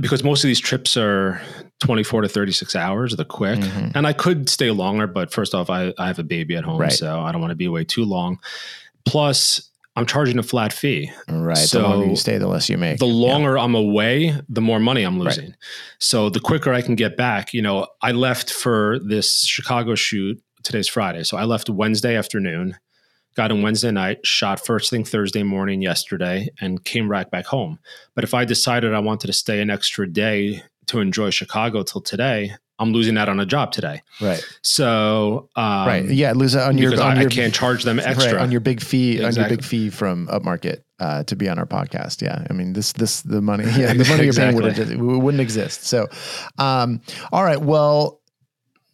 [0.00, 1.40] because most of these trips are
[1.80, 3.90] 24 to 36 hours the quick mm-hmm.
[3.94, 6.80] and i could stay longer but first off I, I have a baby at home
[6.80, 6.92] right.
[6.92, 8.38] so i don't want to be away too long
[9.04, 12.78] plus i'm charging a flat fee right so the longer you stay the less you
[12.78, 13.62] make the longer yeah.
[13.62, 15.56] i'm away the more money i'm losing right.
[15.98, 20.42] so the quicker i can get back you know i left for this chicago shoot
[20.62, 22.74] today's friday so i left wednesday afternoon
[23.38, 27.78] got in Wednesday night, shot first thing Thursday morning yesterday, and came right back home.
[28.16, 32.00] But if I decided I wanted to stay an extra day to enjoy Chicago till
[32.00, 34.02] today, I'm losing out on a job today.
[34.20, 34.44] Right.
[34.62, 36.04] So um, right.
[36.04, 36.32] Yeah.
[36.32, 36.94] Lose it on your.
[36.94, 39.42] On I, your I can't charge them extra right, on your big fee Exactly.
[39.44, 42.20] on your big fee from upmarket uh, to be on our podcast.
[42.20, 42.44] Yeah.
[42.50, 43.64] I mean this this the money.
[43.78, 43.94] Yeah.
[43.94, 44.96] The money you're paying would Exactly.
[44.96, 45.84] wouldn't exist.
[45.86, 46.08] So,
[46.58, 47.60] um, all right.
[47.60, 48.20] Well.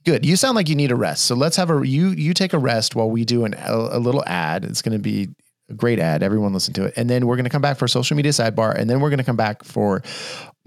[0.05, 0.27] Good.
[0.27, 1.25] You sound like you need a rest.
[1.25, 3.99] So let's have a you you take a rest while we do an a, a
[3.99, 4.64] little ad.
[4.64, 5.29] It's going to be
[5.71, 6.23] a great ad.
[6.23, 6.95] Everyone listen to it.
[6.97, 9.09] And then we're going to come back for a social media sidebar and then we're
[9.09, 10.03] going to come back for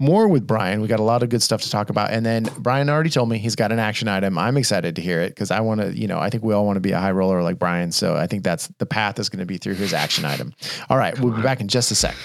[0.00, 0.80] more with Brian.
[0.80, 2.10] We got a lot of good stuff to talk about.
[2.10, 4.38] And then Brian already told me he's got an action item.
[4.38, 6.66] I'm excited to hear it because I want to, you know, I think we all
[6.66, 7.92] want to be a high roller like Brian.
[7.92, 10.52] So I think that's the path is going to be through his action item.
[10.88, 12.16] All right, we'll be back in just a sec.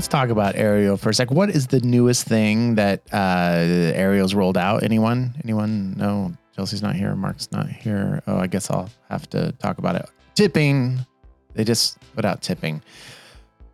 [0.00, 1.30] Let's talk about Aryeo for a sec.
[1.30, 4.82] What is the newest thing that uh, Aryeo's rolled out?
[4.82, 5.34] Anyone?
[5.44, 5.92] Anyone?
[5.92, 6.32] No.
[6.56, 7.14] Chelsea's not here.
[7.14, 8.22] Mark's not here.
[8.26, 10.08] Oh, I guess I'll have to talk about it.
[10.34, 11.00] Tipping.
[11.52, 12.80] They just put out tipping.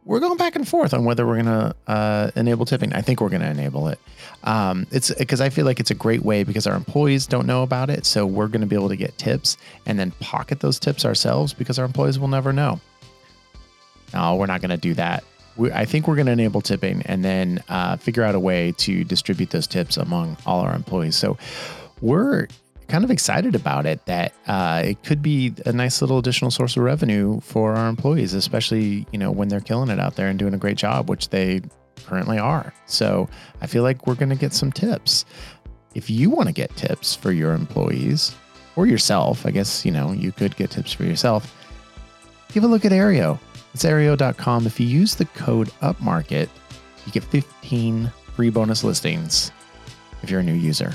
[0.05, 2.93] We're going back and forth on whether we're going to uh, enable tipping.
[2.93, 4.01] I think we're going to enable it.
[4.43, 7.63] Um, it's because I feel like it's a great way because our employees don't know
[7.63, 8.05] about it.
[8.05, 11.55] So we're going to be able to get tips and then pocket those tips ourselves
[11.55, 12.81] because our employees will never know.
[14.13, 15.23] No, we're not going to do that.
[15.57, 18.73] We, I think we're going to enable tipping and then uh, figure out a way
[18.79, 21.17] to distribute those tips among all our employees.
[21.17, 21.39] So
[22.01, 22.49] we're
[22.89, 26.77] kind of excited about it that uh, it could be a nice little additional source
[26.77, 30.39] of revenue for our employees, especially you know when they're killing it out there and
[30.39, 31.63] doing a great job, which they
[32.05, 32.73] currently are.
[32.87, 33.29] So
[33.61, 35.25] I feel like we're going to get some tips.
[35.95, 38.35] If you want to get tips for your employees
[38.77, 41.53] or yourself, I guess you know you could get tips for yourself.
[42.53, 43.39] Give a look at Aryeo.
[43.77, 44.67] It's Aryeo.com.
[44.67, 46.49] If you use the code UPMARKET,
[47.05, 49.53] you get 15 free bonus listings
[50.23, 50.95] if you're a new user.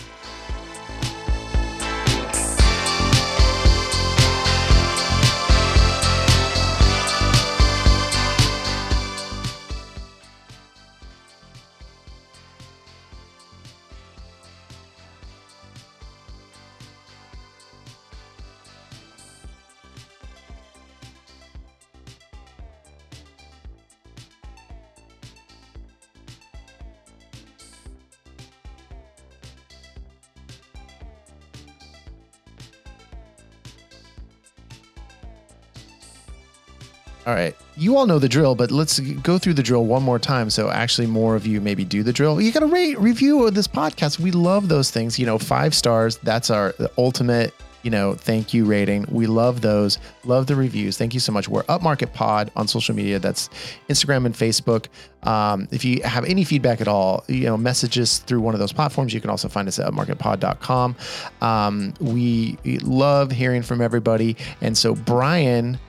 [37.28, 37.56] All right.
[37.78, 40.50] You all know the drill, but let's go through the drill one more time.
[40.50, 42.42] So actually more of you maybe do the drill.
[42.42, 44.20] You got to rate review of this podcast.
[44.20, 45.20] We love those things.
[45.20, 46.18] You know, five stars.
[46.18, 47.54] That's our ultimate,
[47.84, 49.06] you know, thank you rating.
[49.08, 50.00] We love those.
[50.26, 50.98] Love the reviews.
[50.98, 51.48] Thank you so much.
[51.48, 53.20] We're Upmarket Pod on social media.
[53.20, 53.50] That's
[53.88, 54.88] Instagram and Facebook.
[55.22, 58.74] Um, if you have any feedback at all, you know, messages through one of those
[58.74, 59.14] platforms.
[59.14, 60.96] You can also find us at upmarketpod.com.
[61.42, 64.38] Um, we love hearing from everybody.
[64.60, 65.80] And so Brian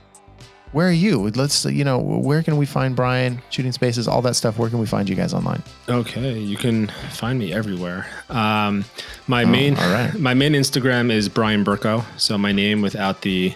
[0.73, 1.29] where are you?
[1.29, 4.57] Let's, you know, where can we find Brian, Shooting Spaces, all that stuff?
[4.57, 5.61] Where can we find you guys online?
[5.87, 8.07] Okay, you can find me everywhere.
[8.29, 8.83] Um,
[9.27, 10.13] my main, all right.
[10.19, 12.03] my main Instagram is Brian Berko.
[12.17, 13.53] So my name without the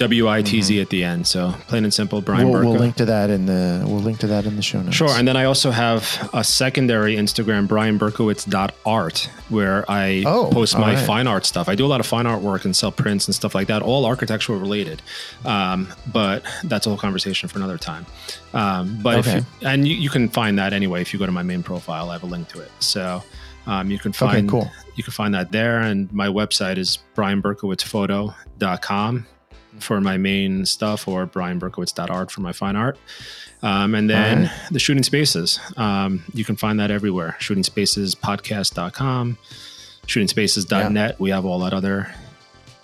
[0.00, 1.26] W I T Z at the end.
[1.26, 2.52] So plain and simple, Brian Mm-hmm.
[2.64, 4.96] We'll, we'll link to that in the we'll link to that in the show notes.
[4.96, 5.10] Sure.
[5.10, 10.94] And then I also have a secondary Instagram, Brian brianberkowitz.art, where I Oh, post my
[10.94, 11.06] right.
[11.06, 11.68] fine art stuff.
[11.68, 13.82] I do a lot of fine art work and sell prints and stuff like that,
[13.82, 15.02] all architectural related.
[15.44, 18.06] Um, but that's a whole conversation for another time.
[18.54, 19.36] Um, but Okay.
[19.36, 21.62] if you, and you, you can find that anyway if you go to my main
[21.62, 22.70] profile, I have a link to it.
[22.80, 23.22] So
[23.66, 24.70] um, you can Okay, find cool.
[24.96, 25.80] you can find that there.
[25.80, 29.26] And my website is brianberkowitzphoto.com
[29.82, 32.98] for my main stuff or brianberkowitz.art for my fine art.
[33.62, 35.60] Um, and then All the shooting spaces.
[35.76, 37.36] Um, you can find that everywhere.
[37.40, 39.36] Shooting spaces podcast.com,
[40.06, 41.20] shooting spaces.net.
[41.20, 42.14] We have all that other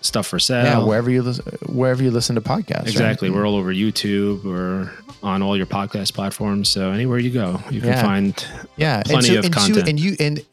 [0.03, 0.65] stuff for sale.
[0.65, 2.79] Yeah, wherever you listen, wherever you listen to podcasts.
[2.81, 2.89] right?
[2.89, 3.31] Exactly.
[3.31, 4.45] We're all over YouTube.
[4.45, 4.91] We're
[5.23, 6.69] on all your podcast platforms.
[6.69, 8.03] So anywhere you go, you can Yeah.
[8.03, 9.89] find yeah, plenty and of and content.
[9.89, 10.45] and you and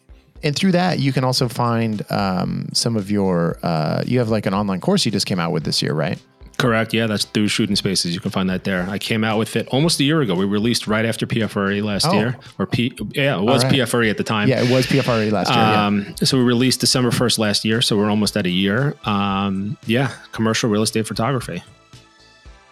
[0.41, 3.57] and through that you can also find um, some of your.
[3.61, 6.17] Uh, you have like an online course you just came out with this year, right?
[6.57, 6.93] Correct.
[6.93, 8.13] Yeah, that's through Shooting Spaces.
[8.13, 8.87] You can find that there.
[8.89, 10.35] I came out with it almost a year ago.
[10.35, 12.13] We released right after PFRE last Oh.
[12.13, 12.93] year, or P.
[13.13, 13.73] Yeah, it was right.
[13.73, 14.47] PFRE at the time.
[14.47, 15.57] Yeah, it was PFRE last year.
[15.59, 15.85] yeah.
[15.87, 18.95] Um, so we released December first last year, so we're almost at a year.
[19.05, 21.63] Um, yeah, commercial real estate photography.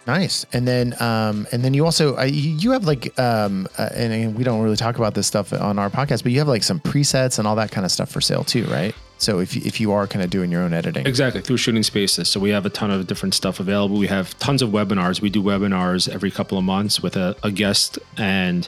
[0.06, 0.44] Nice.
[0.52, 4.12] And then, um, and then you also, uh, you you have like, um, uh, and,
[4.12, 6.64] and we don't really talk about this stuff on our podcast, but you have like
[6.64, 8.94] some presets and all that kind of stuff for sale too, right?
[9.22, 11.84] So if you, if you are kind of doing your own editing, exactly through Shooting
[11.84, 12.28] Spaces.
[12.28, 13.96] So we have a ton of different stuff available.
[13.96, 15.20] We have tons of webinars.
[15.20, 18.66] We do webinars every couple of months with a, a guest, and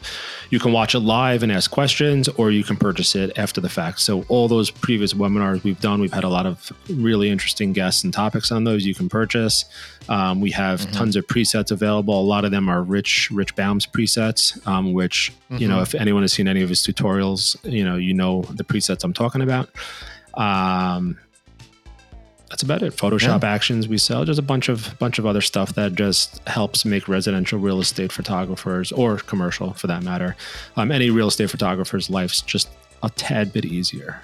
[0.50, 3.68] you can watch it live and ask questions, or you can purchase it after the
[3.68, 4.00] fact.
[4.00, 8.04] So all those previous webinars we've done, we've had a lot of really interesting guests
[8.04, 8.86] and topics on those.
[8.86, 9.64] You can purchase.
[10.08, 10.92] Um, we have mm-hmm.
[10.92, 12.18] tons of presets available.
[12.18, 15.56] A lot of them are Rich Rich Baum's presets, um, which mm-hmm.
[15.56, 15.82] you know mm-hmm.
[15.82, 19.12] if anyone has seen any of his tutorials, you know you know the presets I'm
[19.12, 19.68] talking about.
[20.36, 21.18] Um,
[22.50, 22.94] that's about it.
[22.94, 23.52] Photoshop yeah.
[23.52, 24.24] actions we sell.
[24.24, 28.12] Just a bunch of bunch of other stuff that just helps make residential real estate
[28.12, 30.36] photographers or commercial for that matter,
[30.76, 32.68] um, any real estate photographer's life's just
[33.02, 34.20] a tad bit easier.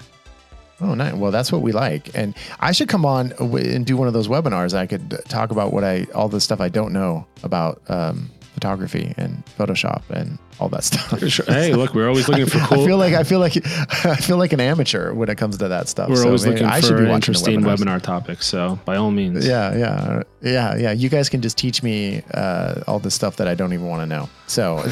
[0.79, 1.13] Oh, nice.
[1.13, 2.15] Well, that's what we like.
[2.15, 4.73] And I should come on and do one of those webinars.
[4.73, 9.13] I could talk about what I all the stuff I don't know about um, photography
[9.17, 11.19] and Photoshop and all that stuff.
[11.27, 11.45] Sure.
[11.47, 12.83] Hey, look, we're always looking for cool.
[12.83, 13.57] I feel like I feel like
[14.05, 16.09] I feel like an amateur when it comes to that stuff.
[16.09, 18.45] We're so always looking I for interesting webinar topics.
[18.45, 20.91] So by all means, yeah, yeah, yeah, yeah.
[20.91, 24.03] You guys can just teach me uh, all the stuff that I don't even want
[24.03, 24.29] to know.
[24.45, 24.83] So,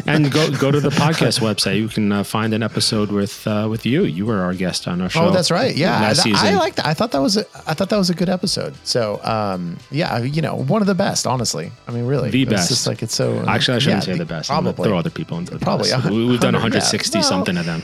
[0.06, 1.76] and go go to the podcast website.
[1.76, 4.04] You can uh, find an episode with uh, with you.
[4.04, 5.26] You were our guest on our show.
[5.26, 5.74] Oh, that's right.
[5.74, 6.76] Yeah, last I, I liked.
[6.76, 6.86] That.
[6.86, 8.74] I thought that was a, I thought that was a good episode.
[8.84, 11.26] So, um, yeah, you know, one of the best.
[11.26, 12.68] Honestly, I mean, really, the best.
[12.68, 13.44] Just like it's so.
[13.46, 14.48] Actually, I shouldn't yeah, say the best.
[14.48, 15.90] Probably throw other people into the probably.
[15.90, 16.10] Best.
[16.10, 17.20] We've done 160 yeah.
[17.20, 17.82] well, something of them.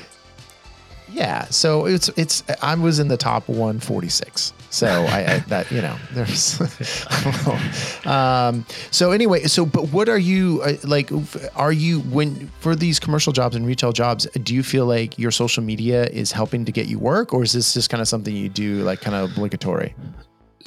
[1.11, 4.53] Yeah, so it's it's I was in the top 146.
[4.71, 6.61] So I, I that you know there's.
[8.07, 11.11] um, so anyway, so but what are you uh, like?
[11.57, 14.27] Are you when for these commercial jobs and retail jobs?
[14.43, 17.53] Do you feel like your social media is helping to get you work, or is
[17.53, 19.95] this just kind of something you do like kind of obligatory?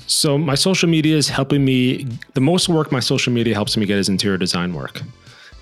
[0.08, 2.08] So my social media is helping me.
[2.34, 5.02] The most work my social media helps me get is interior design work.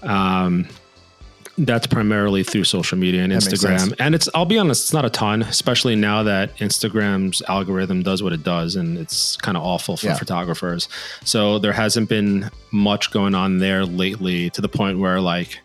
[0.02, 0.68] Um,
[1.66, 3.94] that's primarily through social media and Instagram.
[4.00, 8.24] And it's, I'll be honest, it's not a ton, especially now that Instagram's algorithm does
[8.24, 10.18] what it does and it's kind of awful for yeah.
[10.18, 10.88] photographers.
[11.24, 15.60] So there hasn't been much going on there lately to the point where like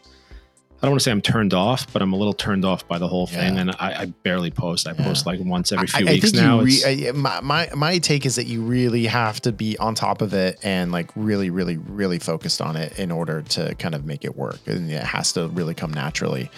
[0.85, 2.99] I don't want to say I'm turned off, but I'm a little turned off by
[2.99, 4.87] the whole thing, and I, I, barely post.
[4.87, 5.03] I yeah.
[5.03, 6.61] post like once every few I, weeks I now.
[6.61, 10.35] Re- my, my my take is that you really have to be on top of
[10.35, 14.27] it and like really, really, really focused on it in order to kind of make
[14.27, 16.51] it work, and it has to really come naturally.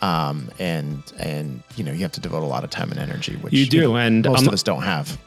[0.00, 3.34] Um, and and you know you have to devote a lot of time and energy,
[3.34, 5.18] which you do, you know, and most I'm of us don't have.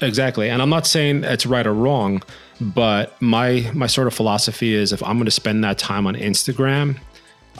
[0.00, 2.22] Exactly, and I'm not saying it's right or wrong,
[2.58, 6.14] but my my sort of philosophy is if I'm going to spend that time on
[6.14, 6.96] Instagram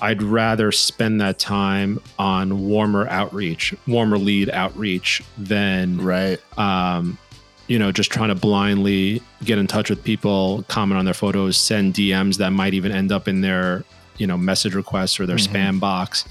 [0.01, 6.41] I'd rather spend that time on warmer outreach, warmer lead outreach than right.
[6.59, 7.19] Um,
[7.67, 11.57] you know, just trying to blindly get in touch with people, comment on their photos,
[11.57, 13.85] send DMs that might even end up in their,
[14.17, 15.55] you know, message requests or their mm-hmm.
[15.55, 16.25] spam box.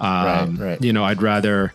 [0.00, 0.82] Um, right, right.
[0.82, 1.72] You know, I'd rather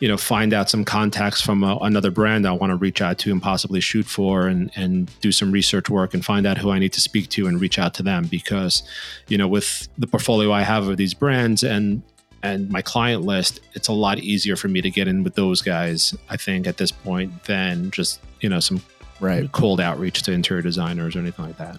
[0.00, 3.18] you know find out some contacts from a, another brand I want to reach out
[3.18, 6.70] to and possibly shoot for and and do some research work and find out who
[6.70, 8.24] I need to speak to and reach out to them.
[8.24, 8.82] Because
[9.28, 12.02] you know with the portfolio I have of these brands and
[12.42, 15.60] and my client list it's a lot easier for me to get in with those
[15.60, 18.80] guys I think at this point than just you know some
[19.20, 19.52] right.
[19.52, 21.78] cold outreach to interior designers or anything like that.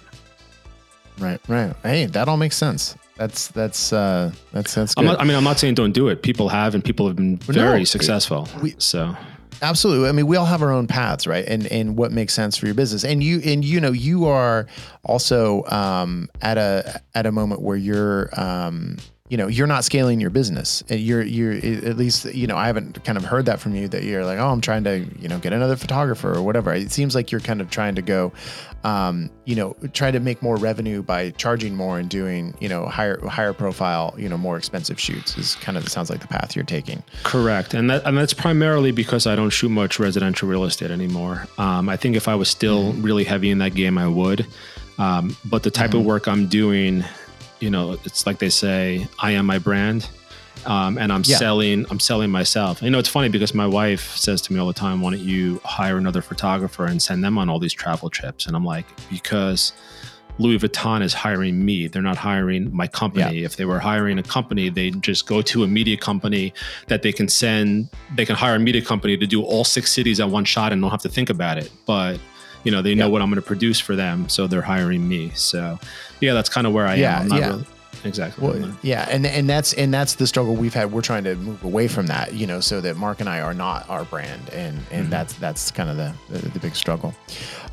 [1.17, 1.75] Right right.
[1.81, 4.95] Hey that all makes sense that's that's uh, that's that's.
[4.95, 5.05] Good.
[5.05, 6.23] Not, i mean, I'm not saying don't do it.
[6.23, 8.49] People have, and people have been very no, successful.
[8.63, 9.15] We, so
[9.62, 10.10] absolutely.
[10.10, 11.45] I mean, we all have our own paths, right?
[11.47, 13.03] And and what makes sense for your business.
[13.03, 14.65] And you and you know you are
[15.03, 18.97] also um, at a at a moment where you're um,
[19.32, 20.84] you know you're not scaling your business.
[20.89, 24.04] You're you're at least you know i haven't kind of heard that from you that
[24.04, 26.74] you're like oh i'm trying to you know get another photographer or whatever.
[26.74, 28.34] It seems like you're kind of trying to go
[28.84, 32.86] um, you know try to make more revenue by charging more and doing you know
[32.88, 36.54] higher higher profile you know more expensive shoots is kind of sounds like the path
[36.54, 37.02] you're taking.
[37.24, 37.74] Correct.
[37.74, 41.48] And that and that's primarily because i don't shoot much residential real estate anymore.
[41.58, 43.02] Um, i think if i was still mm-hmm.
[43.02, 44.46] really heavy in that game i would.
[44.98, 46.00] Um, but the type mm-hmm.
[46.00, 47.06] of work i'm doing
[47.62, 50.10] you know, it's like they say, I am my brand.
[50.65, 51.38] Um, and I'm yeah.
[51.38, 52.84] selling, I'm selling myself.
[52.84, 55.19] You know, it's funny because my wife says to me all the time, why don't
[55.19, 58.45] you hire another photographer and send them on all these travel trips?
[58.45, 59.74] And I'm like, because
[60.38, 61.88] Louis Vuitton is hiring me.
[61.88, 63.39] They're not hiring my company.
[63.39, 63.45] Yeah.
[63.45, 66.54] If they were hiring a company, they'd just go to a media company
[66.88, 70.19] that they can send, they can hire a media company to do all six cities
[70.19, 71.71] at one shot and don't have to think about it.
[71.86, 72.19] But
[72.63, 75.32] you know they know what I'm going to produce for them, so they're hiring me.
[75.36, 75.80] So
[76.19, 77.30] yeah, that's kind of where I yeah, am.
[77.30, 77.50] yeah.
[77.50, 77.65] Really,
[78.04, 78.47] exactly.
[78.47, 80.91] Well, yeah, and and that's and that's the struggle we've had.
[80.91, 83.54] We're trying to move away from that, you know, so that Mark and I are
[83.54, 85.10] not our brand, and and mm-hmm.
[85.10, 87.13] that's that's kind of the, the, the big struggle.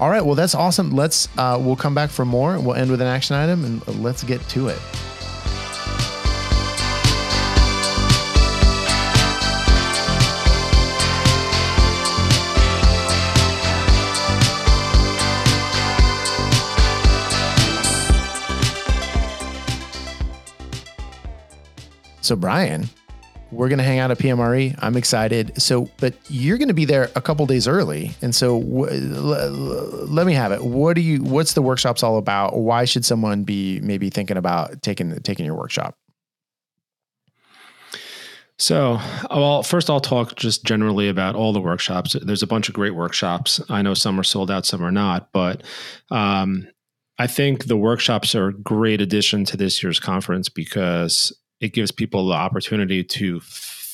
[0.01, 0.91] All right, well that's awesome.
[0.91, 2.59] Let's uh, we'll come back for more.
[2.59, 4.79] We'll end with an action item, and let's get to it.
[22.29, 22.91] So Brian,
[23.51, 24.79] we're going to hang out at PMRE.
[24.83, 25.59] I'm excited.
[25.61, 29.33] So, but you're going to be there a couple days early, and so w- l-
[29.33, 30.63] l- let me have it.
[30.63, 31.23] What do you?
[31.23, 32.59] What's the workshops all about?
[32.59, 35.97] Why should someone be maybe thinking about taking taking your workshop?
[38.59, 39.01] So,
[39.31, 42.15] well, first I'll talk just generally about all the workshops.
[42.21, 43.59] There's a bunch of great workshops.
[43.71, 45.63] I know some are sold out, some are not, but
[46.11, 46.69] um,
[47.19, 51.91] I think the workshops are a great addition to this year's conference because it gives
[51.91, 53.41] people the opportunity to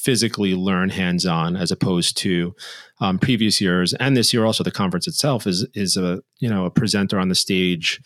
[0.04, 2.54] physically learn hands-on as opposed to
[3.00, 6.66] um, previous years and this year also the conference itself is is a you know
[6.66, 8.02] a presenter on the stage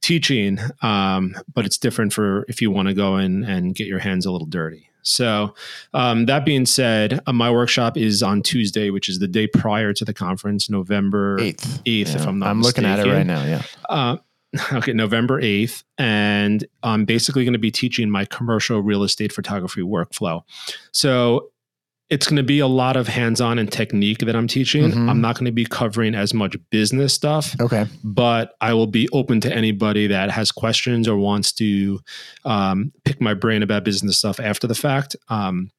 [0.00, 3.98] teaching um, but it's different for if you want to go in and get your
[3.98, 5.52] hands a little dirty so
[5.94, 9.92] um, that being said uh, my workshop is on tuesday which is the day prior
[9.92, 12.02] to the conference november 8th 8th yeah.
[12.14, 12.84] if i'm not i'm mistaken.
[12.84, 14.16] looking at it right now yeah uh,
[14.72, 15.82] okay, November 8th.
[15.98, 20.42] And I'm basically going to be teaching my commercial real estate photography workflow.
[20.92, 21.50] So
[22.10, 24.90] it's going to be a lot of hands on and technique that I'm teaching.
[24.90, 25.08] Mm-hmm.
[25.08, 27.58] I'm not going to be covering as much business stuff.
[27.58, 27.86] Okay.
[28.04, 32.00] But I will be open to anybody that has questions or wants to
[32.44, 35.16] um, pick my brain about business stuff after the fact.
[35.28, 35.70] Um,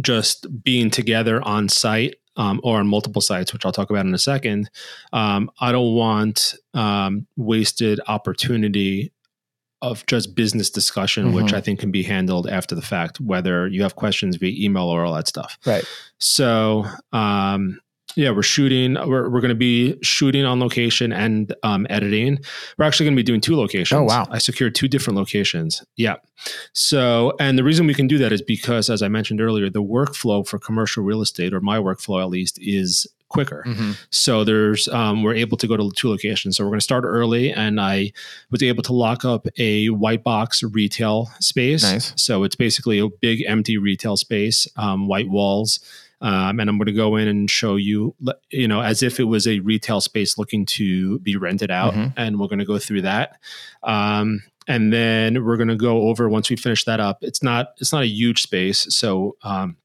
[0.00, 4.14] just being together on site um, or on multiple sites, which I'll talk about in
[4.14, 4.70] a second.
[5.12, 9.12] Um, I don't want um, wasted opportunity
[9.82, 11.34] of just business discussion, mm-hmm.
[11.34, 14.84] which I think can be handled after the fact, whether you have questions via email
[14.84, 15.58] or all that stuff.
[15.66, 15.84] Right.
[16.18, 17.78] So, um,
[18.16, 18.94] yeah, we're shooting.
[18.94, 22.38] We're, we're going to be shooting on location and um, editing.
[22.76, 23.98] We're actually going to be doing two locations.
[23.98, 24.26] Oh wow!
[24.30, 25.84] I secured two different locations.
[25.96, 26.16] Yeah.
[26.72, 29.82] So, and the reason we can do that is because, as I mentioned earlier, the
[29.82, 33.62] workflow for commercial real estate, or my workflow at least, is quicker.
[33.66, 33.92] Mm-hmm.
[34.10, 36.56] So there's um, we're able to go to two locations.
[36.56, 38.12] So we're going to start early, and I
[38.50, 41.82] was able to lock up a white box retail space.
[41.82, 42.12] Nice.
[42.16, 45.78] So it's basically a big empty retail space, um, white walls
[46.20, 48.14] um, and I'm going to go in and show you,
[48.50, 52.08] you know, as if it was a retail space looking to be rented out, mm-hmm.
[52.16, 53.38] and we're going to go through that.
[53.82, 57.18] Um, and then we're going to go over once we finish that up.
[57.22, 59.76] It's not it's not a huge space, so um,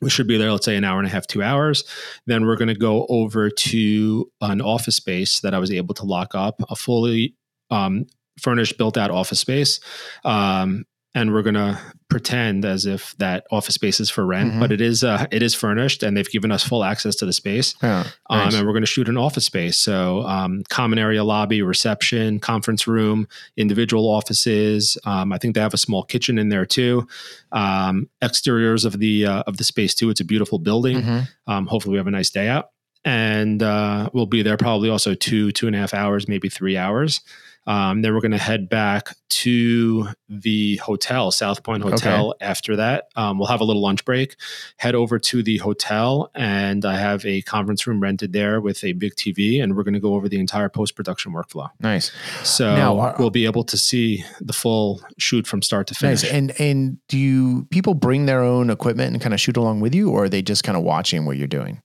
[0.00, 0.52] we should be there.
[0.52, 1.84] Let's say an hour and a half, two hours.
[2.26, 6.04] Then we're going to go over to an office space that I was able to
[6.04, 7.34] lock up, a fully
[7.70, 8.06] um,
[8.40, 9.80] furnished, built out office space.
[10.24, 14.60] Um, and we're going to pretend as if that office space is for rent, mm-hmm.
[14.60, 17.32] but it is uh, it is furnished, and they've given us full access to the
[17.32, 17.74] space.
[17.82, 18.54] Yeah, um, nice.
[18.54, 22.86] and we're going to shoot an office space, so um, common area lobby, reception, conference
[22.86, 24.96] room, individual offices.
[25.04, 27.06] Um, I think they have a small kitchen in there too.
[27.50, 30.08] Um, exteriors of the uh, of the space too.
[30.10, 31.02] It's a beautiful building.
[31.02, 31.50] Mm-hmm.
[31.50, 32.70] Um, hopefully, we have a nice day out,
[33.04, 36.76] and uh, we'll be there probably also two two and a half hours, maybe three
[36.76, 37.20] hours.
[37.66, 42.30] Um, then we're going to head back to the hotel, South Point Hotel.
[42.30, 42.44] Okay.
[42.44, 44.36] After that, um, we'll have a little lunch break,
[44.76, 48.92] head over to the hotel, and I have a conference room rented there with a
[48.92, 51.70] big TV, and we're going to go over the entire post production workflow.
[51.80, 52.12] Nice.
[52.42, 56.22] So now, uh, we'll be able to see the full shoot from start to finish.
[56.22, 56.32] Nice.
[56.32, 59.94] And and do you, people bring their own equipment and kind of shoot along with
[59.94, 61.80] you, or are they just kind of watching what you're doing?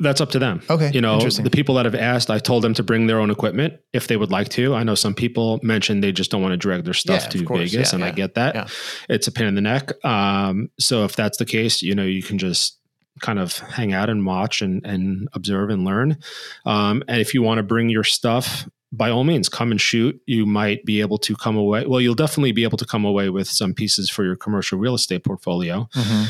[0.00, 0.62] That's up to them.
[0.70, 0.90] Okay.
[0.92, 3.74] You know, the people that have asked, I told them to bring their own equipment
[3.92, 4.74] if they would like to.
[4.74, 7.44] I know some people mentioned they just don't want to drag their stuff yeah, to
[7.44, 7.70] course.
[7.70, 8.06] Vegas, yeah, and yeah.
[8.06, 8.72] I get that.
[9.10, 9.92] It's a pain in the neck.
[10.04, 12.78] Um, so if that's the case, you know, you can just
[13.20, 16.16] kind of hang out and watch and, and observe and learn.
[16.64, 20.20] Um, and if you want to bring your stuff, by all means, come and shoot.
[20.26, 21.86] You might be able to come away.
[21.86, 24.94] Well, you'll definitely be able to come away with some pieces for your commercial real
[24.94, 25.88] estate portfolio.
[25.94, 26.24] Mm-hmm.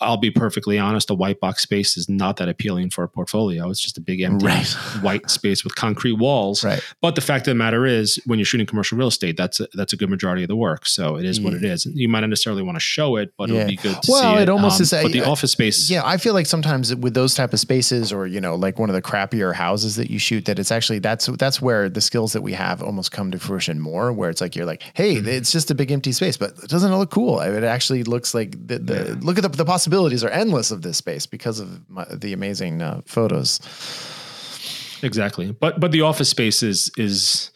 [0.00, 3.70] I'll be perfectly honest, a white box space is not that appealing for a portfolio.
[3.70, 4.66] It's just a big empty right.
[5.00, 6.62] white space with concrete walls.
[6.62, 6.82] Right.
[7.00, 9.68] But the fact of the matter is, when you're shooting commercial real estate, that's a,
[9.72, 10.86] that's a good majority of the work.
[10.86, 11.86] So it is what it is.
[11.86, 13.56] You might not necessarily want to show it, but yeah.
[13.56, 14.42] it'll be good to well, see it.
[14.42, 14.90] it almost um, is.
[14.90, 15.88] But the office space.
[15.88, 18.90] Yeah, I feel like sometimes with those type of spaces, or you know, like one
[18.90, 22.34] of the crappier houses that you shoot, that it's actually that's that's where the skills
[22.34, 24.12] that we have almost come to fruition more.
[24.12, 25.28] Where it's like you're like, hey, mm-hmm.
[25.28, 27.40] it's just a big empty space, but it doesn't it look cool?
[27.40, 29.14] It actually looks like the, the yeah.
[29.20, 32.82] look at the, the possibilities are endless of this space because of my, the amazing
[32.82, 33.60] uh, photos.
[35.02, 37.52] Exactly, but but the office space is is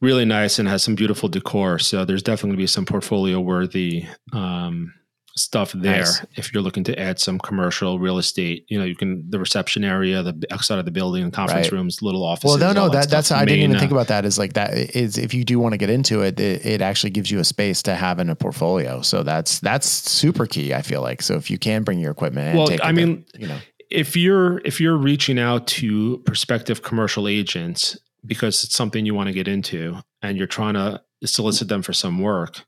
[0.00, 1.80] really nice and has some beautiful decor.
[1.80, 4.94] So there's definitely going to be some portfolio worthy um,
[5.36, 6.00] stuff there.
[6.00, 6.24] Nice.
[6.36, 9.84] If you're looking to add some commercial real estate, you know, you can the reception
[9.84, 11.72] area, the outside of the building, conference right.
[11.72, 12.60] rooms, little offices.
[12.60, 14.24] Well, no, no, that, that that's I didn't even uh, think about that.
[14.24, 17.10] Is like that is if you do want to get into it, it, it actually
[17.10, 19.02] gives you a space to have in a portfolio.
[19.02, 20.72] So that's that's super key.
[20.72, 22.56] I feel like so if you can bring your equipment.
[22.56, 23.58] well, I mean, you know,
[23.90, 29.26] if you're if you're reaching out to prospective commercial agents because it's something you want
[29.26, 32.64] to get into and you're trying to solicit them for some work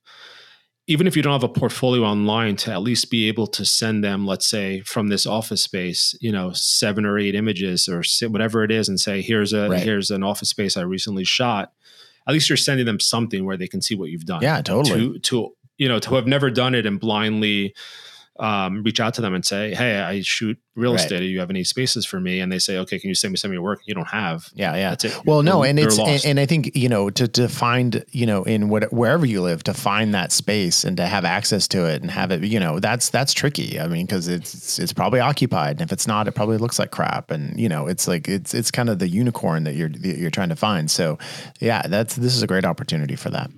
[0.88, 4.04] even if you don't have a portfolio online to at least be able to send
[4.04, 8.62] them let's say from this office space you know seven or eight images or whatever
[8.62, 9.82] it is and say here's a right.
[9.82, 11.72] here's an office space i recently shot
[12.26, 15.12] at least you're sending them something where they can see what you've done yeah totally
[15.12, 17.74] to to you know to have never done it and blindly
[18.38, 21.00] um, reach out to them and say, "Hey, I shoot real right.
[21.00, 21.20] estate.
[21.20, 23.36] Do you have any spaces for me?" And they say, "Okay, can you send me
[23.36, 24.48] some of your work?" You don't have.
[24.54, 24.90] Yeah, yeah.
[24.90, 25.20] That's it.
[25.24, 28.44] Well, no, and it's and, and, I think you know to to find you know
[28.44, 32.02] in what wherever you live to find that space and to have access to it
[32.02, 33.80] and have it you know that's that's tricky.
[33.80, 36.90] I mean, because it's it's probably occupied, and if it's not, it probably looks like
[36.90, 37.30] crap.
[37.30, 40.30] And you know, it's like it's it's kind of the unicorn that you're that you're
[40.30, 40.90] trying to find.
[40.90, 41.18] So,
[41.60, 43.50] yeah, that's this is a great opportunity for that.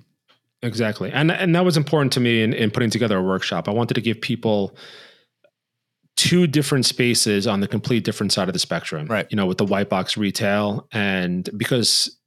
[0.61, 1.11] Exactly.
[1.11, 3.67] And and that was important to me in, in putting together a workshop.
[3.67, 4.75] I wanted to give people
[6.17, 9.07] two different spaces on the complete different side of the spectrum.
[9.07, 9.25] Right.
[9.29, 12.17] You know, with the white box retail and because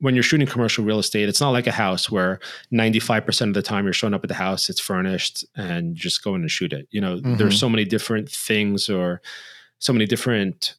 [0.00, 2.40] when you're shooting commercial real estate, it's not like a house where
[2.72, 6.42] 95% of the time you're showing up at the house, it's furnished and just going
[6.42, 6.88] to shoot it.
[6.90, 7.36] You know, mm-hmm.
[7.36, 9.22] there's so many different things or
[9.78, 10.74] so many different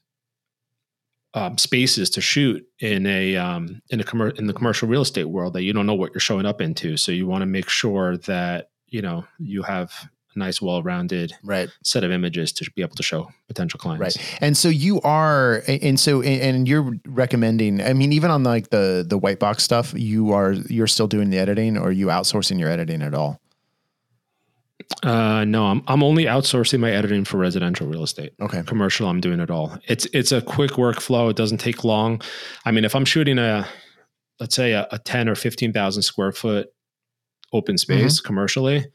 [1.35, 5.25] um, spaces to shoot in a um, in a commer- in the commercial real estate
[5.25, 6.97] world that you don't know what you're showing up into.
[6.97, 9.91] So you want to make sure that you know you have
[10.33, 11.69] a nice, well-rounded right.
[11.83, 14.17] set of images to be able to show potential clients.
[14.17, 14.37] Right.
[14.41, 17.81] And so you are, and so and you're recommending.
[17.81, 21.31] I mean, even on like the the white box stuff, you are you're still doing
[21.31, 23.41] the editing, or you outsourcing your editing at all?
[25.03, 28.33] Uh, no, I'm I'm only outsourcing my editing for residential real estate.
[28.41, 29.77] Okay, commercial, I'm doing it all.
[29.87, 31.29] It's it's a quick workflow.
[31.29, 32.21] It doesn't take long.
[32.65, 33.67] I mean, if I'm shooting a,
[34.39, 36.67] let's say a, a ten or fifteen thousand square foot
[37.53, 38.27] open space mm-hmm.
[38.27, 38.85] commercially,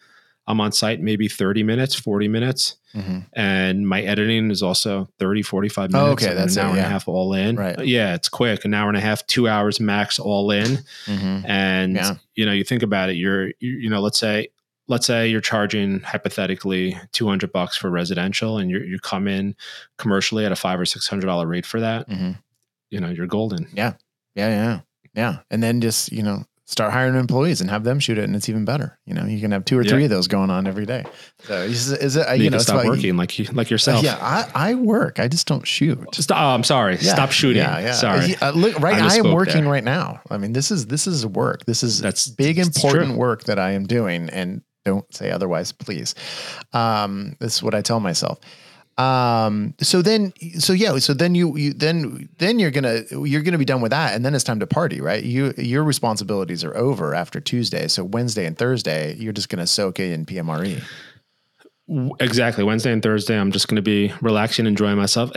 [0.47, 2.77] I'm on site maybe 30 minutes, 40 minutes.
[2.95, 3.21] Mm-hmm.
[3.35, 6.09] And my editing is also 30, 45 minutes.
[6.09, 6.35] Oh, okay.
[6.35, 6.79] That's an hour it, yeah.
[6.79, 7.57] and a half all in.
[7.57, 7.87] Right.
[7.87, 8.65] Yeah, it's quick.
[8.65, 10.79] An hour and a half, two hours max all in.
[11.07, 11.47] Mm-hmm.
[11.47, 12.15] And, yeah.
[12.35, 14.49] you know, you think about it, you're, you, you know, let's say
[14.91, 19.55] let's say you're charging hypothetically 200 bucks for residential and you you come in
[19.97, 22.33] commercially at a five or six hundred dollar rate for that mm-hmm.
[22.91, 23.69] you know you're golden.
[23.73, 23.95] Yeah.
[24.35, 24.81] Yeah yeah
[25.15, 25.39] yeah.
[25.51, 28.49] And then just you know start hiring employees and have them shoot it and it's
[28.49, 28.99] even better.
[29.07, 30.05] You know you can have two or three yeah.
[30.07, 31.05] of those going on every day.
[31.45, 34.03] So is, is it you, you know stop working like you, like yourself.
[34.03, 35.21] Yeah I, I work.
[35.21, 36.01] I just don't shoot.
[36.13, 36.99] Just oh i'm sorry.
[37.01, 37.13] Yeah.
[37.13, 37.63] stop shooting.
[37.63, 37.93] Yeah, yeah.
[37.93, 38.35] sorry.
[38.37, 39.73] Uh, look right i, I am working there.
[39.73, 40.21] right now.
[40.29, 41.65] I mean this is this is work.
[41.67, 46.15] This is that's big important work that i am doing and don't say otherwise, please.
[46.73, 48.39] Um, this is what I tell myself.
[48.99, 53.59] Um, so then, so yeah, so then you, you, then, then you're gonna, you're gonna
[53.59, 55.23] be done with that, and then it's time to party, right?
[55.23, 57.89] You, your responsibilities are over after Tuesday.
[57.89, 60.83] So Wednesday and Thursday, you're just gonna soak in PMRE.
[62.21, 62.63] Exactly.
[62.63, 65.33] Wednesday and Thursday, I'm just going to be relaxing, enjoying myself.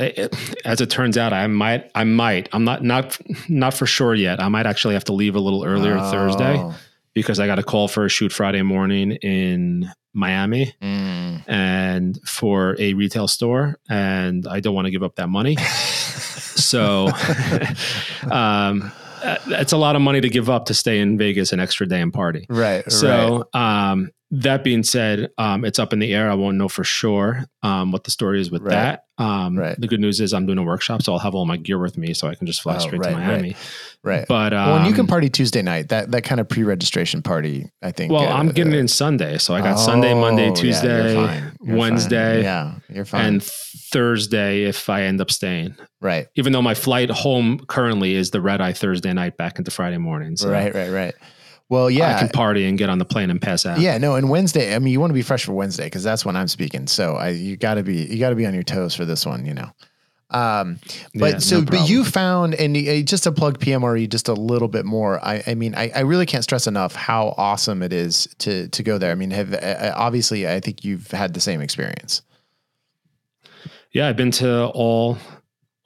[0.66, 3.18] as it turns out, I might, I might, I'm not, not,
[3.50, 4.40] not for sure yet.
[4.40, 6.12] I might actually have to leave a little earlier oh.
[6.12, 6.76] Thursday
[7.14, 11.44] because I got a call for a shoot Friday morning in Miami mm.
[11.48, 15.56] and for a retail store, and I don't want to give up that money.
[16.56, 17.10] so,
[18.32, 18.92] um,
[19.48, 22.02] it's a lot of money to give up to stay in Vegas an extra day
[22.02, 22.46] and party.
[22.50, 22.90] Right.
[22.92, 23.92] So, right.
[23.92, 26.30] Um, that being said, um, it's up in the air.
[26.30, 28.72] I won't know for sure um, what the story is with right.
[28.72, 29.04] that.
[29.20, 29.80] Um, right.
[29.80, 32.00] The good news is I'm doing a workshop, so I'll have all my gear with
[32.00, 33.50] me, so I can just fly oh, straight right, to Miami.
[34.04, 34.18] Right.
[34.18, 34.26] right.
[34.28, 35.90] But um, well, you can um, party Tuesday night.
[35.90, 38.12] That that kind of pre-registration party, I think.
[38.12, 41.52] Well, uh, I'm getting uh, in Sunday, so I got oh, Sunday, Monday, Tuesday, yeah,
[41.62, 42.44] you're you're Wednesday, fine.
[42.44, 45.76] yeah, you're fine, and Thursday if I end up staying.
[46.02, 46.26] Right.
[46.36, 50.00] Even though my flight home currently is the red eye Thursday night back into Friday
[50.00, 50.38] morning.
[50.38, 50.50] So.
[50.50, 50.74] Right.
[50.74, 50.90] Right.
[50.90, 51.16] Right.
[51.74, 53.80] Well, yeah, I can party and get on the plane and pass out.
[53.80, 54.76] Yeah, no, and Wednesday.
[54.76, 56.86] I mean, you want to be fresh for Wednesday because that's when I'm speaking.
[56.86, 59.26] So I, you got to be, you got to be on your toes for this
[59.26, 59.72] one, you know.
[60.30, 60.78] Um,
[61.16, 64.34] but yeah, so, no but you found, and uh, just to plug PMRE just a
[64.34, 65.20] little bit more.
[65.26, 68.84] I, I mean, I, I really can't stress enough how awesome it is to to
[68.84, 69.12] go there.
[69.12, 72.22] I mean, have uh, obviously, I think you've had the same experience.
[73.92, 75.18] Yeah, I've been to all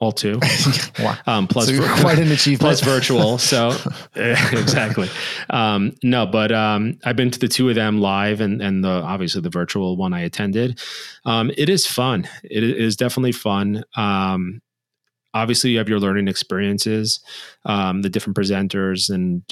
[0.00, 0.38] all two.
[1.00, 1.16] wow.
[1.26, 2.60] um, plus so quite an achievement.
[2.60, 3.38] plus virtual.
[3.38, 3.76] So
[4.14, 5.08] exactly.
[5.50, 8.88] Um, no, but um, I've been to the two of them live and and the
[8.88, 10.80] obviously the virtual one I attended.
[11.24, 12.28] Um, it is fun.
[12.44, 13.84] It is definitely fun.
[13.96, 14.62] Um,
[15.34, 17.20] obviously, you have your learning experiences,
[17.64, 19.42] um, the different presenters and.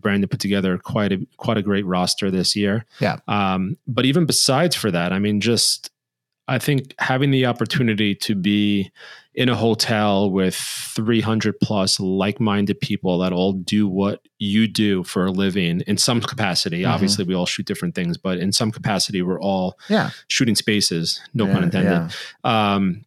[0.00, 2.86] Brandon put together quite a quite a great roster this year.
[2.98, 3.18] Yeah.
[3.86, 5.92] but even besides for that, I mean, just
[6.48, 8.90] I think having the opportunity to be
[9.34, 15.26] in a hotel with 300 plus like-minded people that all do what you do for
[15.26, 16.92] a living in some capacity mm-hmm.
[16.92, 20.10] obviously we all shoot different things but in some capacity we're all yeah.
[20.28, 22.12] shooting spaces no yeah, pun intended
[22.44, 22.74] yeah.
[22.74, 23.04] um,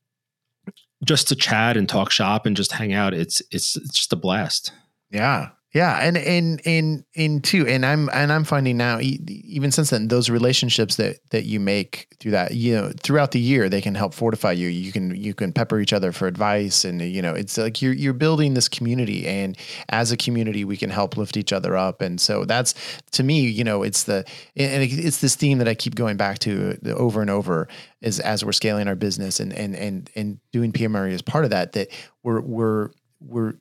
[1.04, 4.18] just to chat and talk shop and just hang out it's it's it's just a
[4.18, 4.72] blast
[5.12, 9.90] yeah Yeah, and and and in two, and I'm and I'm finding now, even since
[9.90, 13.82] then, those relationships that that you make through that, you know, throughout the year, they
[13.82, 14.68] can help fortify you.
[14.68, 17.94] You can you can pepper each other for advice, and you know, it's like you're
[17.94, 19.58] you're building this community, and
[19.90, 22.02] as a community, we can help lift each other up.
[22.02, 22.76] And so that's
[23.14, 26.38] to me, you know, it's the and it's this theme that I keep going back
[26.40, 27.68] to over and over
[28.00, 31.50] is as we're scaling our business and and and and doing PMRE as part of
[31.50, 31.88] that, that
[32.22, 33.56] we're we're we're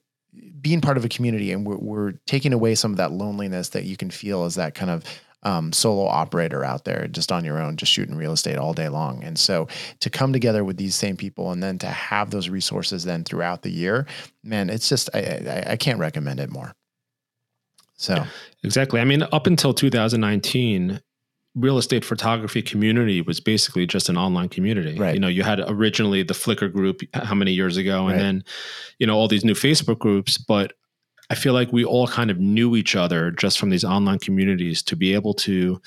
[0.61, 3.85] being part of a community and we're, we're taking away some of that loneliness that
[3.85, 5.05] you can feel as that kind of
[5.43, 8.89] um, solo operator out there just on your own, just shooting real estate all day
[8.89, 9.23] long.
[9.25, 9.67] And so
[10.01, 13.63] to come together with these same people and then to have those resources then throughout
[13.63, 14.07] the year,
[14.45, 15.19] man, it's just, I,
[15.67, 16.73] I, I can't recommend it more.
[17.97, 18.25] So
[18.65, 19.01] exactly.
[19.01, 21.01] I mean, up until 2019,
[21.55, 24.99] real estate photography community was basically just an online community.
[24.99, 25.15] Right.
[25.15, 28.19] You know, you had originally the Flickr group how many years ago, and right.
[28.19, 28.45] then,
[28.99, 30.39] you know, all these new Facebook groups.
[30.39, 30.73] But
[31.31, 34.83] I feel like we all kind of knew each other just from these online communities
[34.85, 35.81] to be able to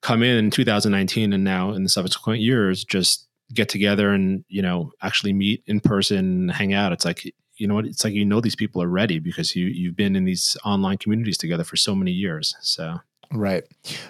[0.00, 4.62] come in in 2019 and now in the subsequent years just get together and you
[4.62, 8.24] know actually meet in person hang out it's like you know what it's like you
[8.24, 11.76] know these people are ready because you you've been in these online communities together for
[11.76, 12.98] so many years so
[13.32, 13.64] right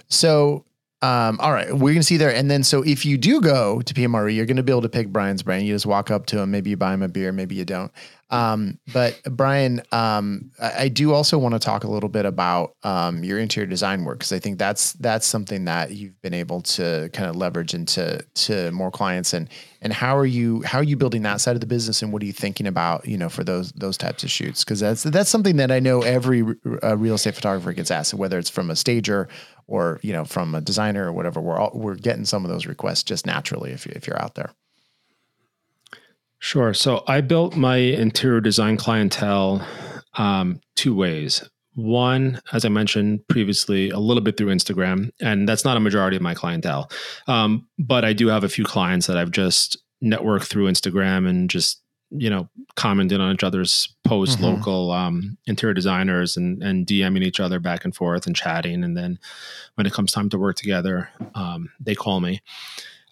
[0.08, 0.64] so
[1.00, 3.94] um, all right, we're gonna see there, and then so if you do go to
[3.94, 5.64] PMRE, you're gonna be able to pick Brian's brain.
[5.64, 7.92] You just walk up to him, maybe you buy him a beer, maybe you don't.
[8.30, 12.74] Um, but Brian, um, I, I, do also want to talk a little bit about
[12.82, 16.60] um, your interior design work because I think that's that's something that you've been able
[16.62, 19.32] to kind of leverage into to more clients.
[19.32, 19.48] And
[19.80, 22.02] and how are you how are you building that side of the business?
[22.02, 24.62] And what are you thinking about you know for those those types of shoots?
[24.62, 26.44] Because that's that's something that I know every
[26.82, 29.26] uh, real estate photographer gets asked whether it's from a stager
[29.66, 31.40] or you know from a designer or whatever.
[31.40, 34.34] We're all we're getting some of those requests just naturally if you if you're out
[34.34, 34.50] there.
[36.40, 36.72] Sure.
[36.72, 39.66] So I built my interior design clientele
[40.14, 41.48] um, two ways.
[41.74, 46.16] One, as I mentioned previously, a little bit through Instagram, and that's not a majority
[46.16, 46.90] of my clientele.
[47.28, 51.48] Um, but I do have a few clients that I've just networked through Instagram and
[51.48, 51.80] just
[52.10, 54.56] you know commented on each other's posts, mm-hmm.
[54.56, 58.82] local um, interior designers, and and DMing each other back and forth and chatting.
[58.82, 59.18] And then
[59.74, 62.40] when it comes time to work together, um, they call me.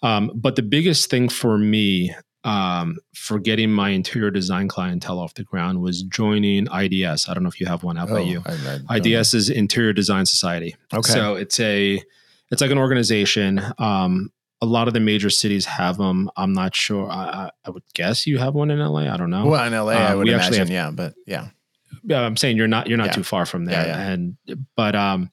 [0.03, 2.13] Um, but the biggest thing for me
[2.47, 7.27] um, for getting my interior design clientele off the ground was joining IDS.
[7.27, 8.41] I don't know if you have one out oh, by you.
[8.45, 10.73] I, I IDS is Interior Design Society.
[10.93, 11.11] Okay.
[11.11, 12.01] So it's a
[12.49, 13.61] it's like an organization.
[13.77, 14.31] Um,
[14.61, 16.31] a lot of the major cities have them.
[16.37, 17.11] I'm not sure.
[17.11, 19.01] I, I, would guess you have one in LA.
[19.01, 19.45] I don't know.
[19.45, 20.53] Well, in LA, I uh, would imagine.
[20.57, 21.49] Have, yeah, but yeah.
[22.03, 23.13] Yeah, I'm saying you're not you're not yeah.
[23.13, 23.85] too far from there.
[23.85, 24.07] Yeah, yeah.
[24.07, 24.37] And
[24.77, 25.31] but um,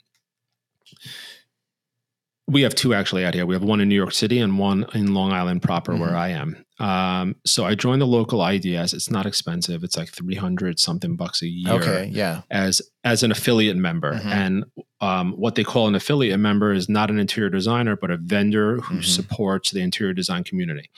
[2.46, 3.46] we have two actually out here.
[3.46, 6.02] We have one in New York City and one in Long Island proper, mm-hmm.
[6.02, 6.64] where I am.
[6.78, 8.92] Um, so I joined the local IDS.
[8.92, 9.82] It's not expensive.
[9.82, 11.72] It's like three hundred something bucks a year.
[11.72, 12.42] Okay, yeah.
[12.50, 14.28] As as an affiliate member, mm-hmm.
[14.28, 14.64] and
[15.00, 18.76] um, what they call an affiliate member is not an interior designer, but a vendor
[18.76, 19.02] who mm-hmm.
[19.02, 20.90] supports the interior design community.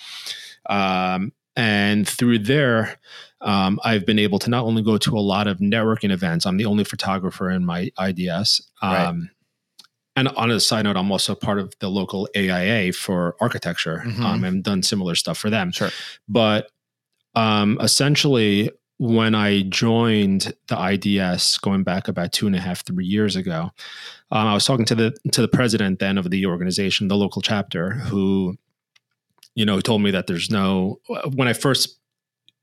[0.68, 2.98] Um, and through there,
[3.40, 6.44] um, I've been able to not only go to a lot of networking events.
[6.44, 8.62] I'm the only photographer in my IDS.
[8.82, 9.28] Right.
[10.16, 14.24] And on a side note, I'm also part of the local AIA for architecture mm-hmm.
[14.24, 15.70] um, and done similar stuff for them.
[15.72, 15.90] Sure.
[16.26, 16.70] But
[17.34, 23.04] um, essentially, when I joined the IDS, going back about two and a half, three
[23.04, 23.70] years ago,
[24.30, 27.42] um, I was talking to the to the president then of the organization, the local
[27.42, 28.56] chapter, who,
[29.54, 30.98] you know, told me that there's no.
[31.34, 31.98] When I first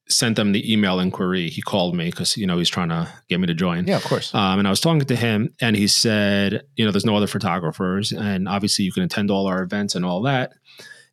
[0.10, 1.50] sent them the email inquiry.
[1.50, 3.88] He called me because you know he's trying to get me to join.
[3.88, 4.34] Yeah, of course.
[4.34, 7.28] Um, and I was talking to him, and he said, you know, there's no other
[7.28, 10.54] photographers, and obviously you can attend all our events and all that,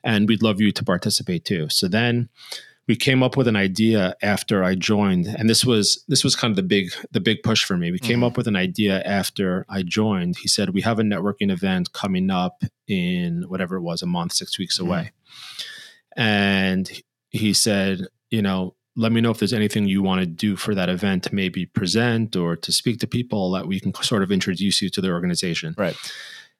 [0.02, 1.68] and we'd love you to participate too.
[1.68, 2.28] So then
[2.90, 6.50] we came up with an idea after I joined, and this was this was kind
[6.50, 7.92] of the big the big push for me.
[7.92, 8.24] We came mm-hmm.
[8.24, 10.38] up with an idea after I joined.
[10.38, 14.32] He said we have a networking event coming up in whatever it was, a month,
[14.32, 14.88] six weeks mm-hmm.
[14.88, 15.12] away,
[16.16, 16.20] mm-hmm.
[16.20, 20.56] and he said, you know, let me know if there's anything you want to do
[20.56, 24.22] for that event to maybe present or to speak to people that we can sort
[24.22, 25.74] of introduce you to the organization.
[25.78, 25.96] Right.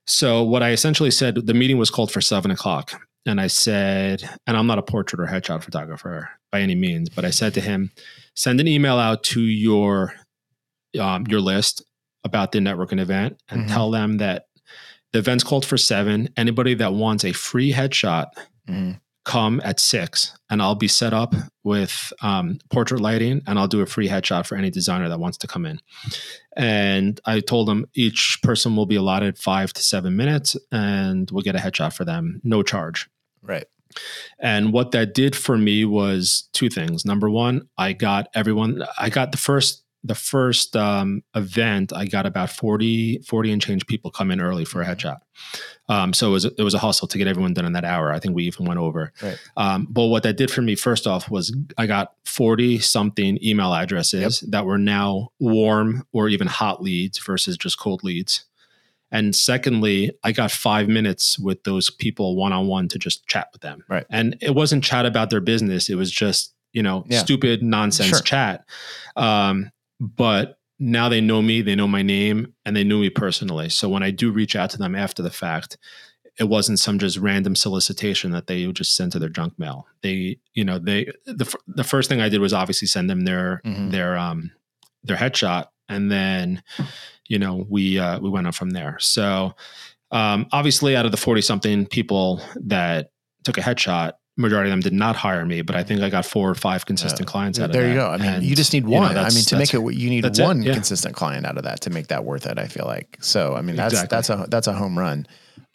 [0.07, 3.07] So what I essentially said, the meeting was called for seven o'clock.
[3.27, 7.27] And I said, and I'm not a portrait or headshot photographer by any means, but
[7.27, 7.93] I said to him,
[8.35, 10.15] send an email out to your
[10.99, 11.85] um, your list
[12.25, 13.73] about the networking event and mm-hmm.
[13.73, 14.47] tell them that
[15.13, 16.31] the event's called for seven.
[16.37, 18.29] Anybody that wants a free headshot
[18.67, 18.93] mm-hmm
[19.25, 23.81] come at six and I'll be set up with um, portrait lighting and I'll do
[23.81, 25.81] a free headshot for any designer that wants to come in.
[26.57, 31.43] And I told them each person will be allotted five to seven minutes and we'll
[31.43, 33.09] get a headshot for them, no charge.
[33.43, 33.67] Right.
[34.39, 37.05] And what that did for me was two things.
[37.05, 42.25] Number one, I got everyone, I got the first the first um, event, I got
[42.25, 45.19] about 40, 40 and change people come in early for a headshot.
[45.89, 48.13] Um, so it was it was a hustle to get everyone done in that hour.
[48.13, 49.13] I think we even went over.
[49.21, 49.39] Right.
[49.57, 53.75] Um, but what that did for me, first off, was I got forty something email
[53.75, 54.51] addresses yep.
[54.53, 58.45] that were now warm or even hot leads versus just cold leads.
[59.13, 63.49] And secondly, I got five minutes with those people one on one to just chat
[63.53, 63.83] with them.
[63.89, 64.07] Right.
[64.09, 65.91] And it wasn't chat about their business.
[65.91, 67.19] It was just you know yeah.
[67.19, 68.21] stupid nonsense sure.
[68.21, 68.65] chat.
[69.17, 69.71] Um,
[70.01, 73.69] but now they know me, they know my name, and they knew me personally.
[73.69, 75.77] So when I do reach out to them after the fact,
[76.39, 79.87] it wasn't some just random solicitation that they would just send to their junk mail.
[80.03, 83.61] They, you know, they the the first thing I did was obviously send them their
[83.65, 83.91] mm-hmm.
[83.91, 84.51] their um
[85.05, 86.63] their headshot, and then
[87.29, 88.97] you know we uh, we went on from there.
[89.01, 89.55] So
[90.11, 93.11] um, obviously, out of the forty something people that
[93.45, 96.25] took a headshot, majority of them did not hire me, but I think I got
[96.25, 97.33] four or five consistent yeah.
[97.33, 97.95] clients out there of that.
[97.95, 98.25] There you go.
[98.33, 99.09] I mean, you just need one.
[99.09, 100.75] You know, I mean, to make it, you need one yeah.
[100.75, 102.59] consistent client out of that to make that worth it.
[102.59, 103.55] I feel like so.
[103.55, 104.17] I mean, that's exactly.
[104.17, 105.27] that's a that's a home run.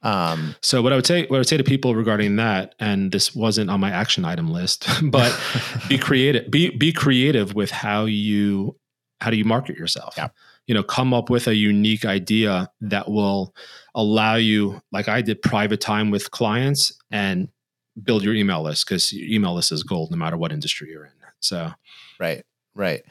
[0.02, 3.12] Um, so what I would say, what I would say to people regarding that, and
[3.12, 5.38] this wasn't on my action item list, but
[5.90, 6.50] be creative.
[6.52, 8.78] Be be creative with how you
[9.22, 10.16] how do you market yourself.
[10.18, 10.30] Yeah.
[10.68, 13.56] You know, come up with a unique idea that will
[13.94, 17.50] allow you, like I did, private time with clients and
[18.02, 21.06] build your email list because your email list is gold no matter what industry you're
[21.06, 21.12] in.
[21.40, 21.72] So,
[22.20, 22.44] right,
[22.74, 23.04] right.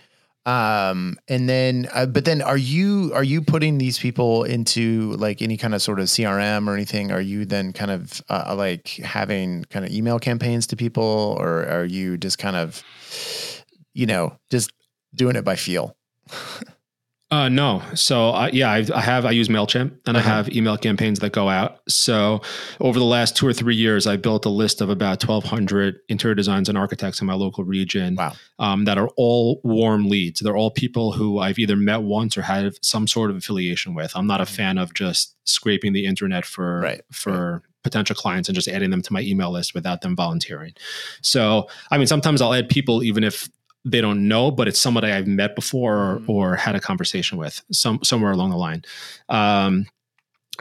[0.46, 5.40] Um, and then, uh, but then, are you are you putting these people into like
[5.40, 7.10] any kind of sort of CRM or anything?
[7.12, 11.64] Are you then kind of uh, like having kind of email campaigns to people, or
[11.66, 12.82] are you just kind of,
[13.94, 14.70] you know, just
[15.14, 15.96] doing it by feel?
[17.30, 17.82] Uh, no.
[17.94, 20.18] So uh, yeah, I, I, have I use Mailchimp and uh-huh.
[20.18, 21.80] I have email campaigns that go out.
[21.88, 22.42] So
[22.80, 25.96] over the last two or three years, I built a list of about twelve hundred
[26.08, 28.14] interior designs and architects in my local region.
[28.14, 28.34] Wow.
[28.58, 30.40] Um, that are all warm leads.
[30.40, 34.12] They're all people who I've either met once or had some sort of affiliation with.
[34.14, 34.54] I'm not a mm-hmm.
[34.54, 37.02] fan of just scraping the internet for right.
[37.10, 37.52] for.
[37.54, 40.72] Right potential clients and just adding them to my email list without them volunteering.
[41.20, 43.50] So, I mean, sometimes I'll add people even if
[43.84, 46.28] they don't know, but it's somebody I've met before or, mm.
[46.28, 48.82] or had a conversation with some somewhere along the line.
[49.28, 49.86] Um,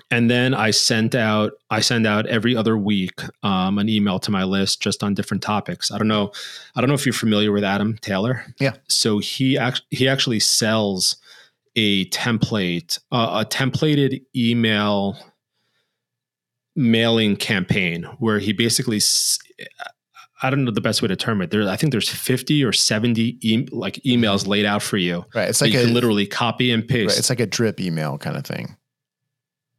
[0.09, 4.31] and then I sent out I send out every other week um, an email to
[4.31, 5.91] my list just on different topics.
[5.91, 6.31] I don't know
[6.75, 8.45] I don't know if you're familiar with Adam Taylor.
[8.59, 8.73] Yeah.
[8.87, 11.17] So he act- he actually sells
[11.75, 15.17] a template uh, a templated email
[16.75, 18.99] mailing campaign where he basically
[20.43, 21.51] I don't know the best way to term it.
[21.51, 25.25] There, I think there's 50 or 70 e- like emails laid out for you.
[25.33, 25.49] Right.
[25.49, 27.11] It's like you a, can literally copy and paste.
[27.11, 28.75] Right, it's like a drip email kind of thing.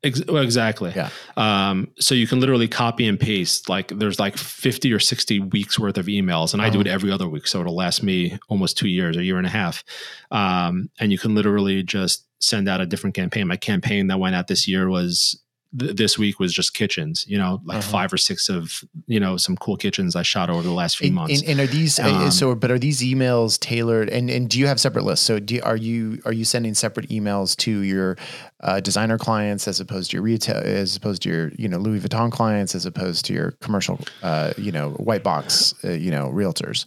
[0.02, 0.92] Ex- well, exactly.
[0.94, 1.10] Yeah.
[1.36, 3.68] Um, so you can literally copy and paste.
[3.68, 6.62] Like there's like 50 or 60 weeks worth of emails, and.
[6.62, 9.38] I do it every other week, so it'll last me almost two years, a year
[9.38, 9.84] and a half.
[10.30, 13.46] Um, and you can literally just send out a different campaign.
[13.46, 15.40] My campaign that went out this year was
[15.78, 17.90] th- this week was just kitchens, you know, like uh-huh.
[17.90, 21.06] five or six of, you know, some cool kitchens I shot over the last few
[21.06, 21.40] and, months.
[21.40, 24.58] And, and are these, uh, um, so, but are these emails tailored and, and do
[24.58, 25.24] you have separate lists?
[25.24, 28.16] So do, are you, are you sending separate emails to your
[28.60, 32.00] uh, designer clients as opposed to your retail, as opposed to your, you know, Louis
[32.00, 36.30] Vuitton clients, as opposed to your commercial, uh, you know, white box, uh, you know,
[36.30, 36.86] realtors?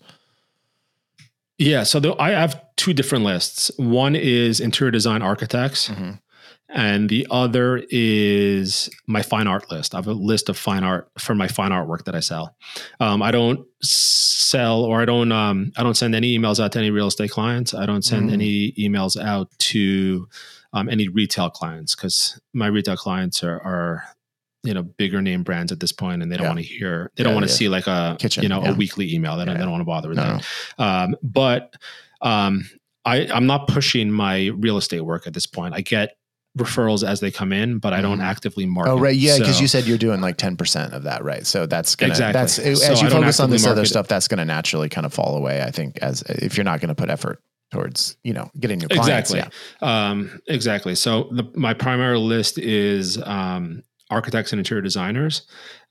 [1.60, 3.72] Yeah, so the, I have two different lists.
[3.78, 6.12] One is interior design architects, mm-hmm
[6.70, 9.94] and the other is my fine art list.
[9.94, 12.56] I have a list of fine art for my fine artwork that I sell.
[13.00, 16.80] Um, I don't sell or I don't um, I don't send any emails out to
[16.80, 17.74] any real estate clients.
[17.74, 18.34] I don't send mm.
[18.34, 20.28] any emails out to
[20.74, 24.04] um, any retail clients because my retail clients are, are
[24.64, 26.50] you know bigger name brands at this point and they don't yeah.
[26.50, 27.58] want to hear they don't want to yeah.
[27.58, 28.72] see like a Kitchen, you know yeah.
[28.72, 30.40] a weekly email they don't, they don't want to bother with no,
[30.78, 30.84] that.
[30.84, 31.76] Um, but
[32.22, 32.70] um,
[33.06, 35.74] I, I'm not pushing my real estate work at this point.
[35.74, 36.18] I get
[36.58, 38.28] referrals as they come in, but I don't mm-hmm.
[38.28, 38.92] actively market.
[38.92, 39.16] Oh, right.
[39.16, 39.38] Yeah.
[39.38, 41.24] Cause you said you're doing like 10% of that.
[41.24, 41.46] Right.
[41.46, 42.34] So that's gonna, exactly.
[42.34, 45.14] that's, so as you focus on this other stuff, that's going to naturally kind of
[45.14, 45.62] fall away.
[45.62, 47.42] I think as if you're not going to put effort
[47.72, 49.32] towards, you know, getting your clients.
[49.32, 49.52] Exactly.
[49.82, 50.10] Yeah.
[50.10, 50.96] Um, exactly.
[50.96, 55.44] So the, my primary list is, um, architects and interior designers.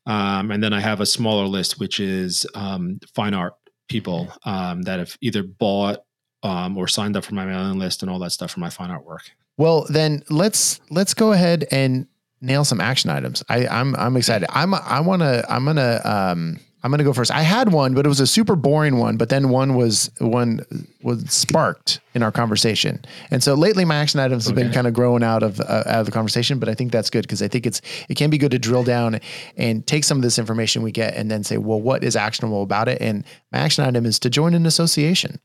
[0.06, 3.54] Um, and then I have a smaller list, which is, um, fine art
[3.88, 6.02] people, um, that have either bought,
[6.42, 8.90] um, or signed up for my mailing list and all that stuff for my fine
[8.90, 9.30] art work.
[9.58, 12.06] Well, then let's let's go ahead and
[12.40, 13.42] nail some action items.
[13.48, 14.48] I, I'm I'm excited.
[14.52, 17.32] I'm I want to I'm gonna um I'm gonna go first.
[17.32, 19.16] I had one, but it was a super boring one.
[19.16, 20.60] But then one was one
[21.02, 24.50] was sparked in our conversation, and so lately my action items okay.
[24.50, 26.58] have been kind of growing out of uh, out of the conversation.
[26.58, 28.84] But I think that's good because I think it's it can be good to drill
[28.84, 29.20] down
[29.56, 32.62] and take some of this information we get and then say, well, what is actionable
[32.62, 33.00] about it?
[33.00, 35.40] And my action item is to join an association.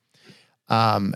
[0.72, 1.14] Um,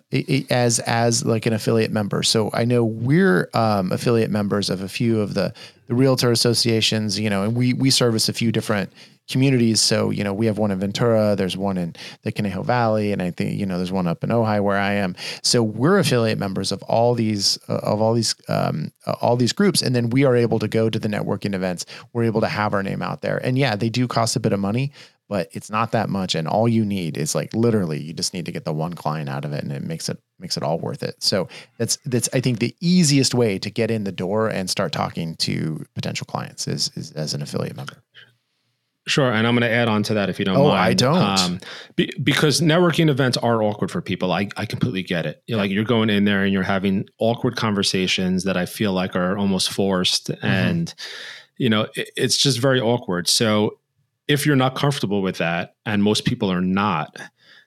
[0.50, 2.22] as as like an affiliate member.
[2.24, 5.54] So I know we're um, affiliate members of a few of the
[5.88, 8.92] the realtor associations, you know, and we we service a few different
[9.30, 9.82] communities.
[9.82, 13.22] So, you know, we have one in Ventura, there's one in the Conejo Valley, and
[13.22, 15.16] I think, you know, there's one up in Ojai where I am.
[15.42, 19.52] So we're affiliate members of all these, uh, of all these, um, uh, all these
[19.52, 19.82] groups.
[19.82, 21.88] And then we are able to go to the networking events.
[22.14, 23.38] We're able to have our name out there.
[23.44, 24.92] And yeah, they do cost a bit of money,
[25.28, 26.36] but it's not that much.
[26.36, 29.30] And all you need is like literally, you just need to get the one client
[29.30, 31.22] out of it and it makes it, makes it all worth it.
[31.24, 31.48] So
[31.78, 35.36] that's, that's, I think the easiest way to get in the door and start talking
[35.38, 38.04] to potential clients is, is as an affiliate member.
[39.08, 40.80] Sure, and I'm going to add on to that if you don't oh, mind.
[40.80, 41.40] I don't.
[41.40, 41.60] Um,
[41.96, 44.32] be, because networking events are awkward for people.
[44.32, 45.44] I, I completely get it.
[45.46, 49.16] You're like you're going in there and you're having awkward conversations that I feel like
[49.16, 50.44] are almost forced, mm-hmm.
[50.44, 50.96] and
[51.58, 53.28] you know it, it's just very awkward.
[53.28, 53.78] So
[54.28, 57.16] if you're not comfortable with that, and most people are not,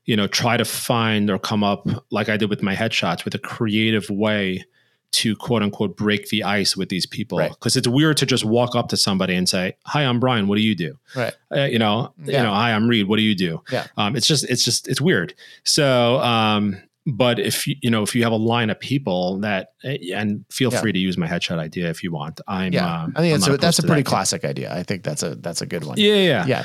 [0.04, 3.34] you know, try to find or come up like I did with my headshots with
[3.34, 4.64] a creative way
[5.11, 7.38] to quote unquote break the ice with these people.
[7.38, 7.80] Because right.
[7.80, 10.48] it's weird to just walk up to somebody and say hi i'm brian.
[10.48, 10.98] What do you do?
[11.16, 11.34] Right.
[11.54, 12.38] Uh, you know yeah.
[12.38, 13.09] you know hi i'm reed.
[13.09, 13.62] What do you do?
[13.70, 13.86] Yeah.
[13.96, 15.34] Um, it's just it's just it's weird.
[15.64, 16.76] So um,
[17.09, 20.44] but if you you know if you have a line of people that eh, and
[20.50, 20.80] feel yeah.
[20.80, 22.40] free to use my headshot idea if you want.
[22.46, 23.04] I'm yeah.
[23.04, 24.72] uh, i think that's a, that's a pretty classic idea.
[24.72, 25.96] I think that's a that's a good one.
[25.98, 26.64] Yeah yeah yeah.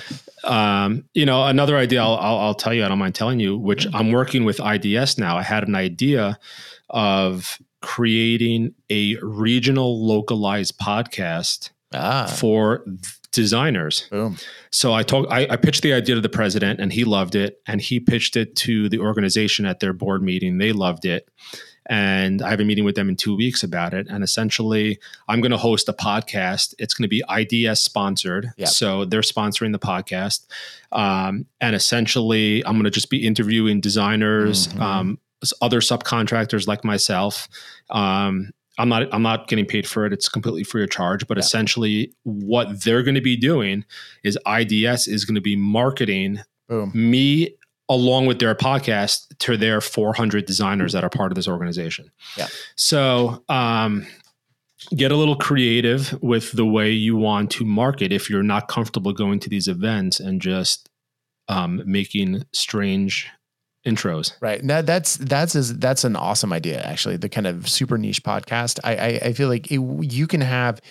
[0.83, 3.57] Um, you know another idea I'll, I'll, I'll tell you i don't mind telling you
[3.57, 3.95] which mm-hmm.
[3.95, 5.37] i'm working with ids now.
[5.37, 6.37] I had an idea
[6.89, 12.25] of creating a regional localized podcast ah.
[12.25, 12.85] for
[13.34, 14.07] designers.
[14.09, 14.38] Boom.
[14.71, 17.61] So I told I, I, pitched the idea to the president and he loved it.
[17.67, 20.59] And he pitched it to the organization at their board meeting.
[20.59, 21.27] They loved it.
[21.88, 24.07] And I have a meeting with them in two weeks about it.
[24.07, 26.73] And essentially, I'm going to host a podcast.
[26.79, 28.51] It's going to be IDS sponsored.
[28.55, 28.69] Yep.
[28.69, 30.45] So they're sponsoring the podcast.
[30.93, 34.81] Um, and essentially, I'm going to just be interviewing designers, mm-hmm.
[34.81, 35.19] um,
[35.61, 37.49] other subcontractors like myself.
[37.89, 40.13] Um, I'm not I'm not getting paid for it.
[40.13, 41.28] It's completely free of charge.
[41.28, 41.41] But yeah.
[41.41, 43.86] essentially, what they're going to be doing
[44.24, 46.91] is IDS is going to be marketing Boom.
[46.93, 47.55] me
[47.89, 52.09] along with their podcast to their 400 designers that are part of this organization.
[52.38, 52.47] Yeah.
[52.76, 54.07] So um,
[54.95, 59.11] get a little creative with the way you want to market if you're not comfortable
[59.11, 60.89] going to these events and just
[61.49, 63.30] um, making strange
[63.86, 64.34] intros.
[64.39, 64.65] Right.
[64.65, 66.81] That, that's that's that's an awesome idea.
[66.81, 68.79] Actually, the kind of super niche podcast.
[68.84, 70.81] I I, I feel like it, you can have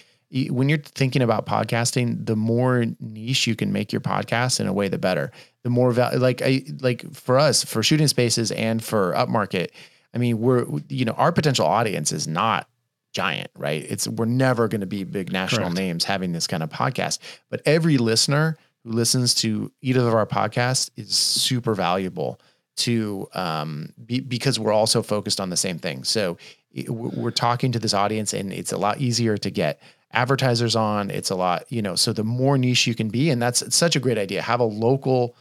[0.48, 4.72] when you're thinking about podcasting, the more niche you can make your podcast in a
[4.72, 5.30] way, the better.
[5.62, 9.68] The more value, like I like for us for shooting spaces and for upmarket.
[10.14, 12.66] I mean, we're you know our potential audience is not
[13.12, 13.84] giant, right?
[13.86, 15.76] It's we're never going to be big national Correct.
[15.76, 17.18] names having this kind of podcast,
[17.50, 22.40] but every listener who listens to either of our podcasts is super valuable
[22.76, 26.04] to um, be, because we're also focused on the same thing.
[26.04, 26.38] So
[26.88, 29.80] we're talking to this audience, and it's a lot easier to get
[30.12, 31.10] advertisers on.
[31.10, 31.96] It's a lot, you know.
[31.96, 34.42] So the more niche you can be, and that's such a great idea.
[34.42, 35.36] Have a local,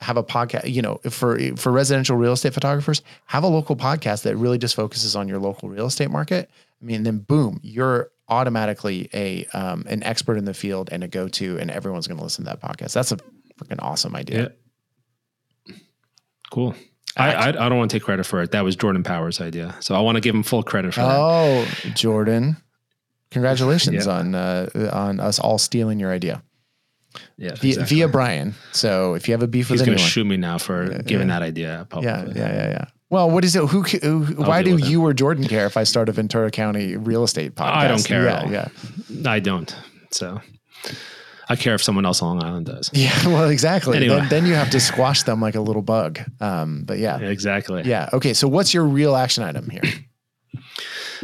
[0.00, 0.72] have a podcast.
[0.72, 4.74] You know, for for residential real estate photographers, have a local podcast that really just
[4.74, 6.50] focuses on your local real estate market.
[6.80, 11.08] I mean, then boom, you're automatically a um, an expert in the field and a
[11.08, 12.92] go to, and everyone's going to listen to that podcast.
[12.92, 13.16] That's a
[13.58, 14.42] freaking awesome idea.
[14.42, 14.48] Yeah.
[16.50, 16.74] Cool.
[17.16, 18.52] I, I, I don't want to take credit for it.
[18.52, 21.04] That was Jordan Power's idea, so I want to give him full credit for oh,
[21.64, 21.86] that.
[21.86, 22.56] Oh, Jordan!
[23.30, 24.12] Congratulations yeah.
[24.12, 26.42] on uh, on us all stealing your idea.
[27.38, 27.96] Yeah, via, exactly.
[27.96, 28.54] via Brian.
[28.72, 30.92] So if you have a beef with He's anyone, going to shoot me now for
[30.92, 31.38] yeah, giving yeah.
[31.38, 32.32] that idea publicly.
[32.34, 32.84] Yeah, yeah, yeah, yeah.
[33.08, 33.64] Well, what is it?
[33.66, 33.82] Who?
[33.82, 37.54] who why do you or Jordan care if I start a Ventura County real estate
[37.54, 37.76] podcast?
[37.76, 38.24] I don't care.
[38.24, 38.68] Yeah,
[39.08, 39.30] yeah.
[39.30, 39.74] I don't.
[40.10, 40.40] So
[41.48, 42.90] I care if someone else on Long Island does.
[42.92, 43.96] Yeah, well, exactly.
[43.96, 44.16] Anyway.
[44.16, 46.18] Then, then, you have to squash them like a little bug.
[46.40, 47.18] Um, but yeah.
[47.20, 47.82] yeah, exactly.
[47.84, 48.08] Yeah.
[48.12, 48.34] Okay.
[48.34, 49.82] So what's your real action item here?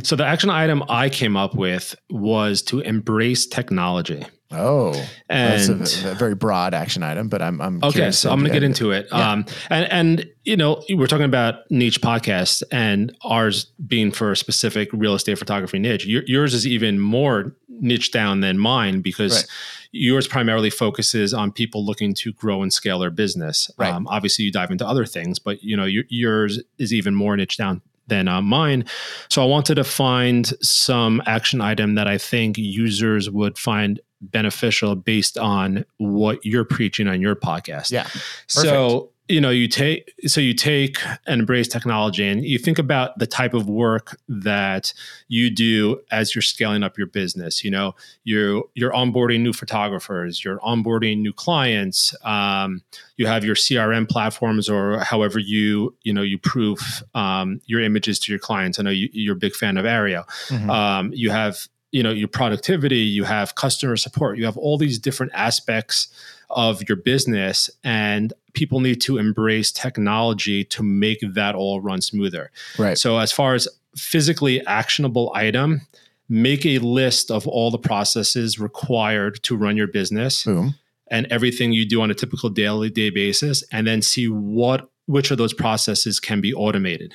[0.03, 4.25] so the action item I came up with was to embrace technology.
[4.53, 4.93] Oh,
[5.29, 8.11] and that's a, a, very broad action item, but I'm, I'm okay.
[8.11, 9.09] So I'm going to get into it.
[9.11, 9.33] Yeah.
[9.33, 14.37] Um, and and you know we're talking about niche podcasts, and ours being for a
[14.37, 16.07] specific real estate photography niche.
[16.07, 19.47] Your, yours is even more niche down than mine because right.
[19.93, 23.71] yours primarily focuses on people looking to grow and scale their business.
[23.77, 23.93] Right.
[23.93, 27.37] Um, obviously, you dive into other things, but you know your, yours is even more
[27.37, 28.85] niche down than uh, mine.
[29.29, 34.95] So I wanted to find some action item that I think users would find beneficial
[34.95, 37.91] based on what you're preaching on your podcast.
[37.91, 38.05] Yeah.
[38.05, 38.51] Perfect.
[38.51, 43.18] So you know you take so you take and embrace technology and you think about
[43.18, 44.93] the type of work that
[45.29, 47.95] you do as you're scaling up your business you know
[48.25, 52.83] you're you're onboarding new photographers you're onboarding new clients um,
[53.16, 58.18] you have your crm platforms or however you you know you prove um, your images
[58.18, 60.68] to your clients i know you, are a big fan of Aryeo mm-hmm.
[60.68, 64.99] um, you have you know your productivity you have customer support you have all these
[64.99, 66.09] different aspects
[66.53, 72.51] of your business and people need to embrace technology to make that all run smoother.
[72.78, 72.99] Right.
[72.99, 75.82] So as far as physically actionable item,
[76.28, 80.74] make a list of all the processes required to run your business Boom.
[81.11, 85.30] and everything you do on a typical daily day basis and then see what which
[85.32, 87.12] of those processes can be automated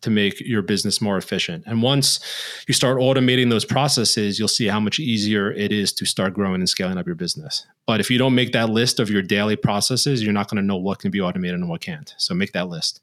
[0.00, 1.64] to make your business more efficient.
[1.66, 2.20] And once
[2.68, 6.56] you start automating those processes, you'll see how much easier it is to start growing
[6.56, 7.66] and scaling up your business.
[7.86, 10.66] But if you don't make that list of your daily processes, you're not going to
[10.66, 12.14] know what can be automated and what can't.
[12.18, 13.00] So make that list.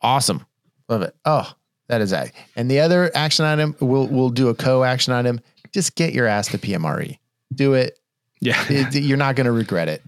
[0.00, 0.46] Awesome.
[0.88, 1.16] Love it.
[1.24, 1.52] Oh,
[1.88, 2.32] that is that.
[2.54, 5.40] And the other action item, we'll we'll do a co-action item.
[5.72, 7.18] Just get your ass to PMRE.
[7.54, 7.98] Do it.
[8.40, 8.62] Yeah.
[8.68, 10.02] It, you're not going to regret it.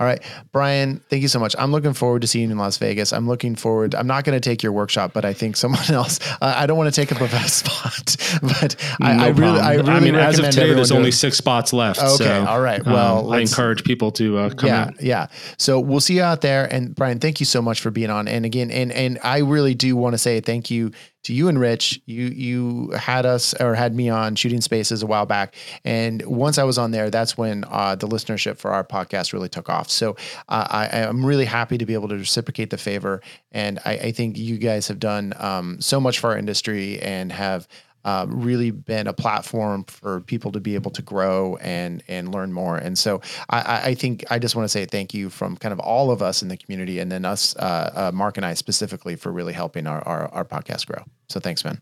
[0.00, 0.22] All right,
[0.52, 1.54] Brian, thank you so much.
[1.58, 3.12] I'm looking forward to seeing you in Las Vegas.
[3.12, 3.94] I'm looking forward.
[3.94, 6.18] I'm not going to take your workshop, but I think someone else.
[6.40, 9.74] Uh, I don't want to take up a spot, but no I, I, really, I
[9.74, 12.00] really, I mean, as of today, there's only six spots left.
[12.00, 12.84] Okay, so, all right.
[12.84, 15.02] Well, um, I encourage people to uh, come yeah, out.
[15.02, 15.26] Yeah,
[15.58, 16.72] So we'll see you out there.
[16.72, 18.28] And Brian, thank you so much for being on.
[18.28, 20.92] And again, and and I really do want to say thank you
[21.24, 22.00] to you and Rich.
[22.06, 25.54] You you had us or had me on Shooting Spaces a while back,
[25.84, 29.48] and once I was on there, that's when uh, the listenership for our podcast really
[29.48, 29.90] took off.
[29.90, 30.16] So
[30.48, 33.20] uh, I, am really happy to be able to reciprocate the favor,
[33.52, 37.32] and I, I think you guys have done um, so much for our industry and
[37.32, 37.68] have
[38.04, 42.52] uh, really been a platform for people to be able to grow and and learn
[42.52, 42.76] more.
[42.76, 45.80] And so I, I think I just want to say thank you from kind of
[45.80, 49.16] all of us in the community, and then us, uh, uh, Mark and I specifically,
[49.16, 51.02] for really helping our, our our podcast grow.
[51.28, 51.80] So thanks, man.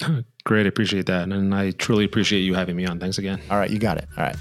[0.44, 2.98] Great, appreciate that, and I truly appreciate you having me on.
[2.98, 3.40] Thanks again.
[3.50, 4.08] All right, you got it.
[4.16, 4.36] All right.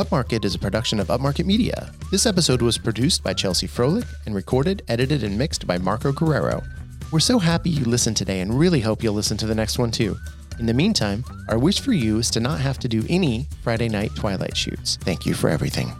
[0.00, 1.92] Upmarket is a production of Upmarket Media.
[2.10, 6.62] This episode was produced by Chelsea Froelich and recorded, edited, and mixed by Marco Guerrero.
[7.12, 9.90] We're so happy you listened today and really hope you'll listen to the next one
[9.90, 10.16] too.
[10.58, 13.90] In the meantime, our wish for you is to not have to do any Friday
[13.90, 14.96] night Twilight shoots.
[14.96, 15.92] Thank you for everything.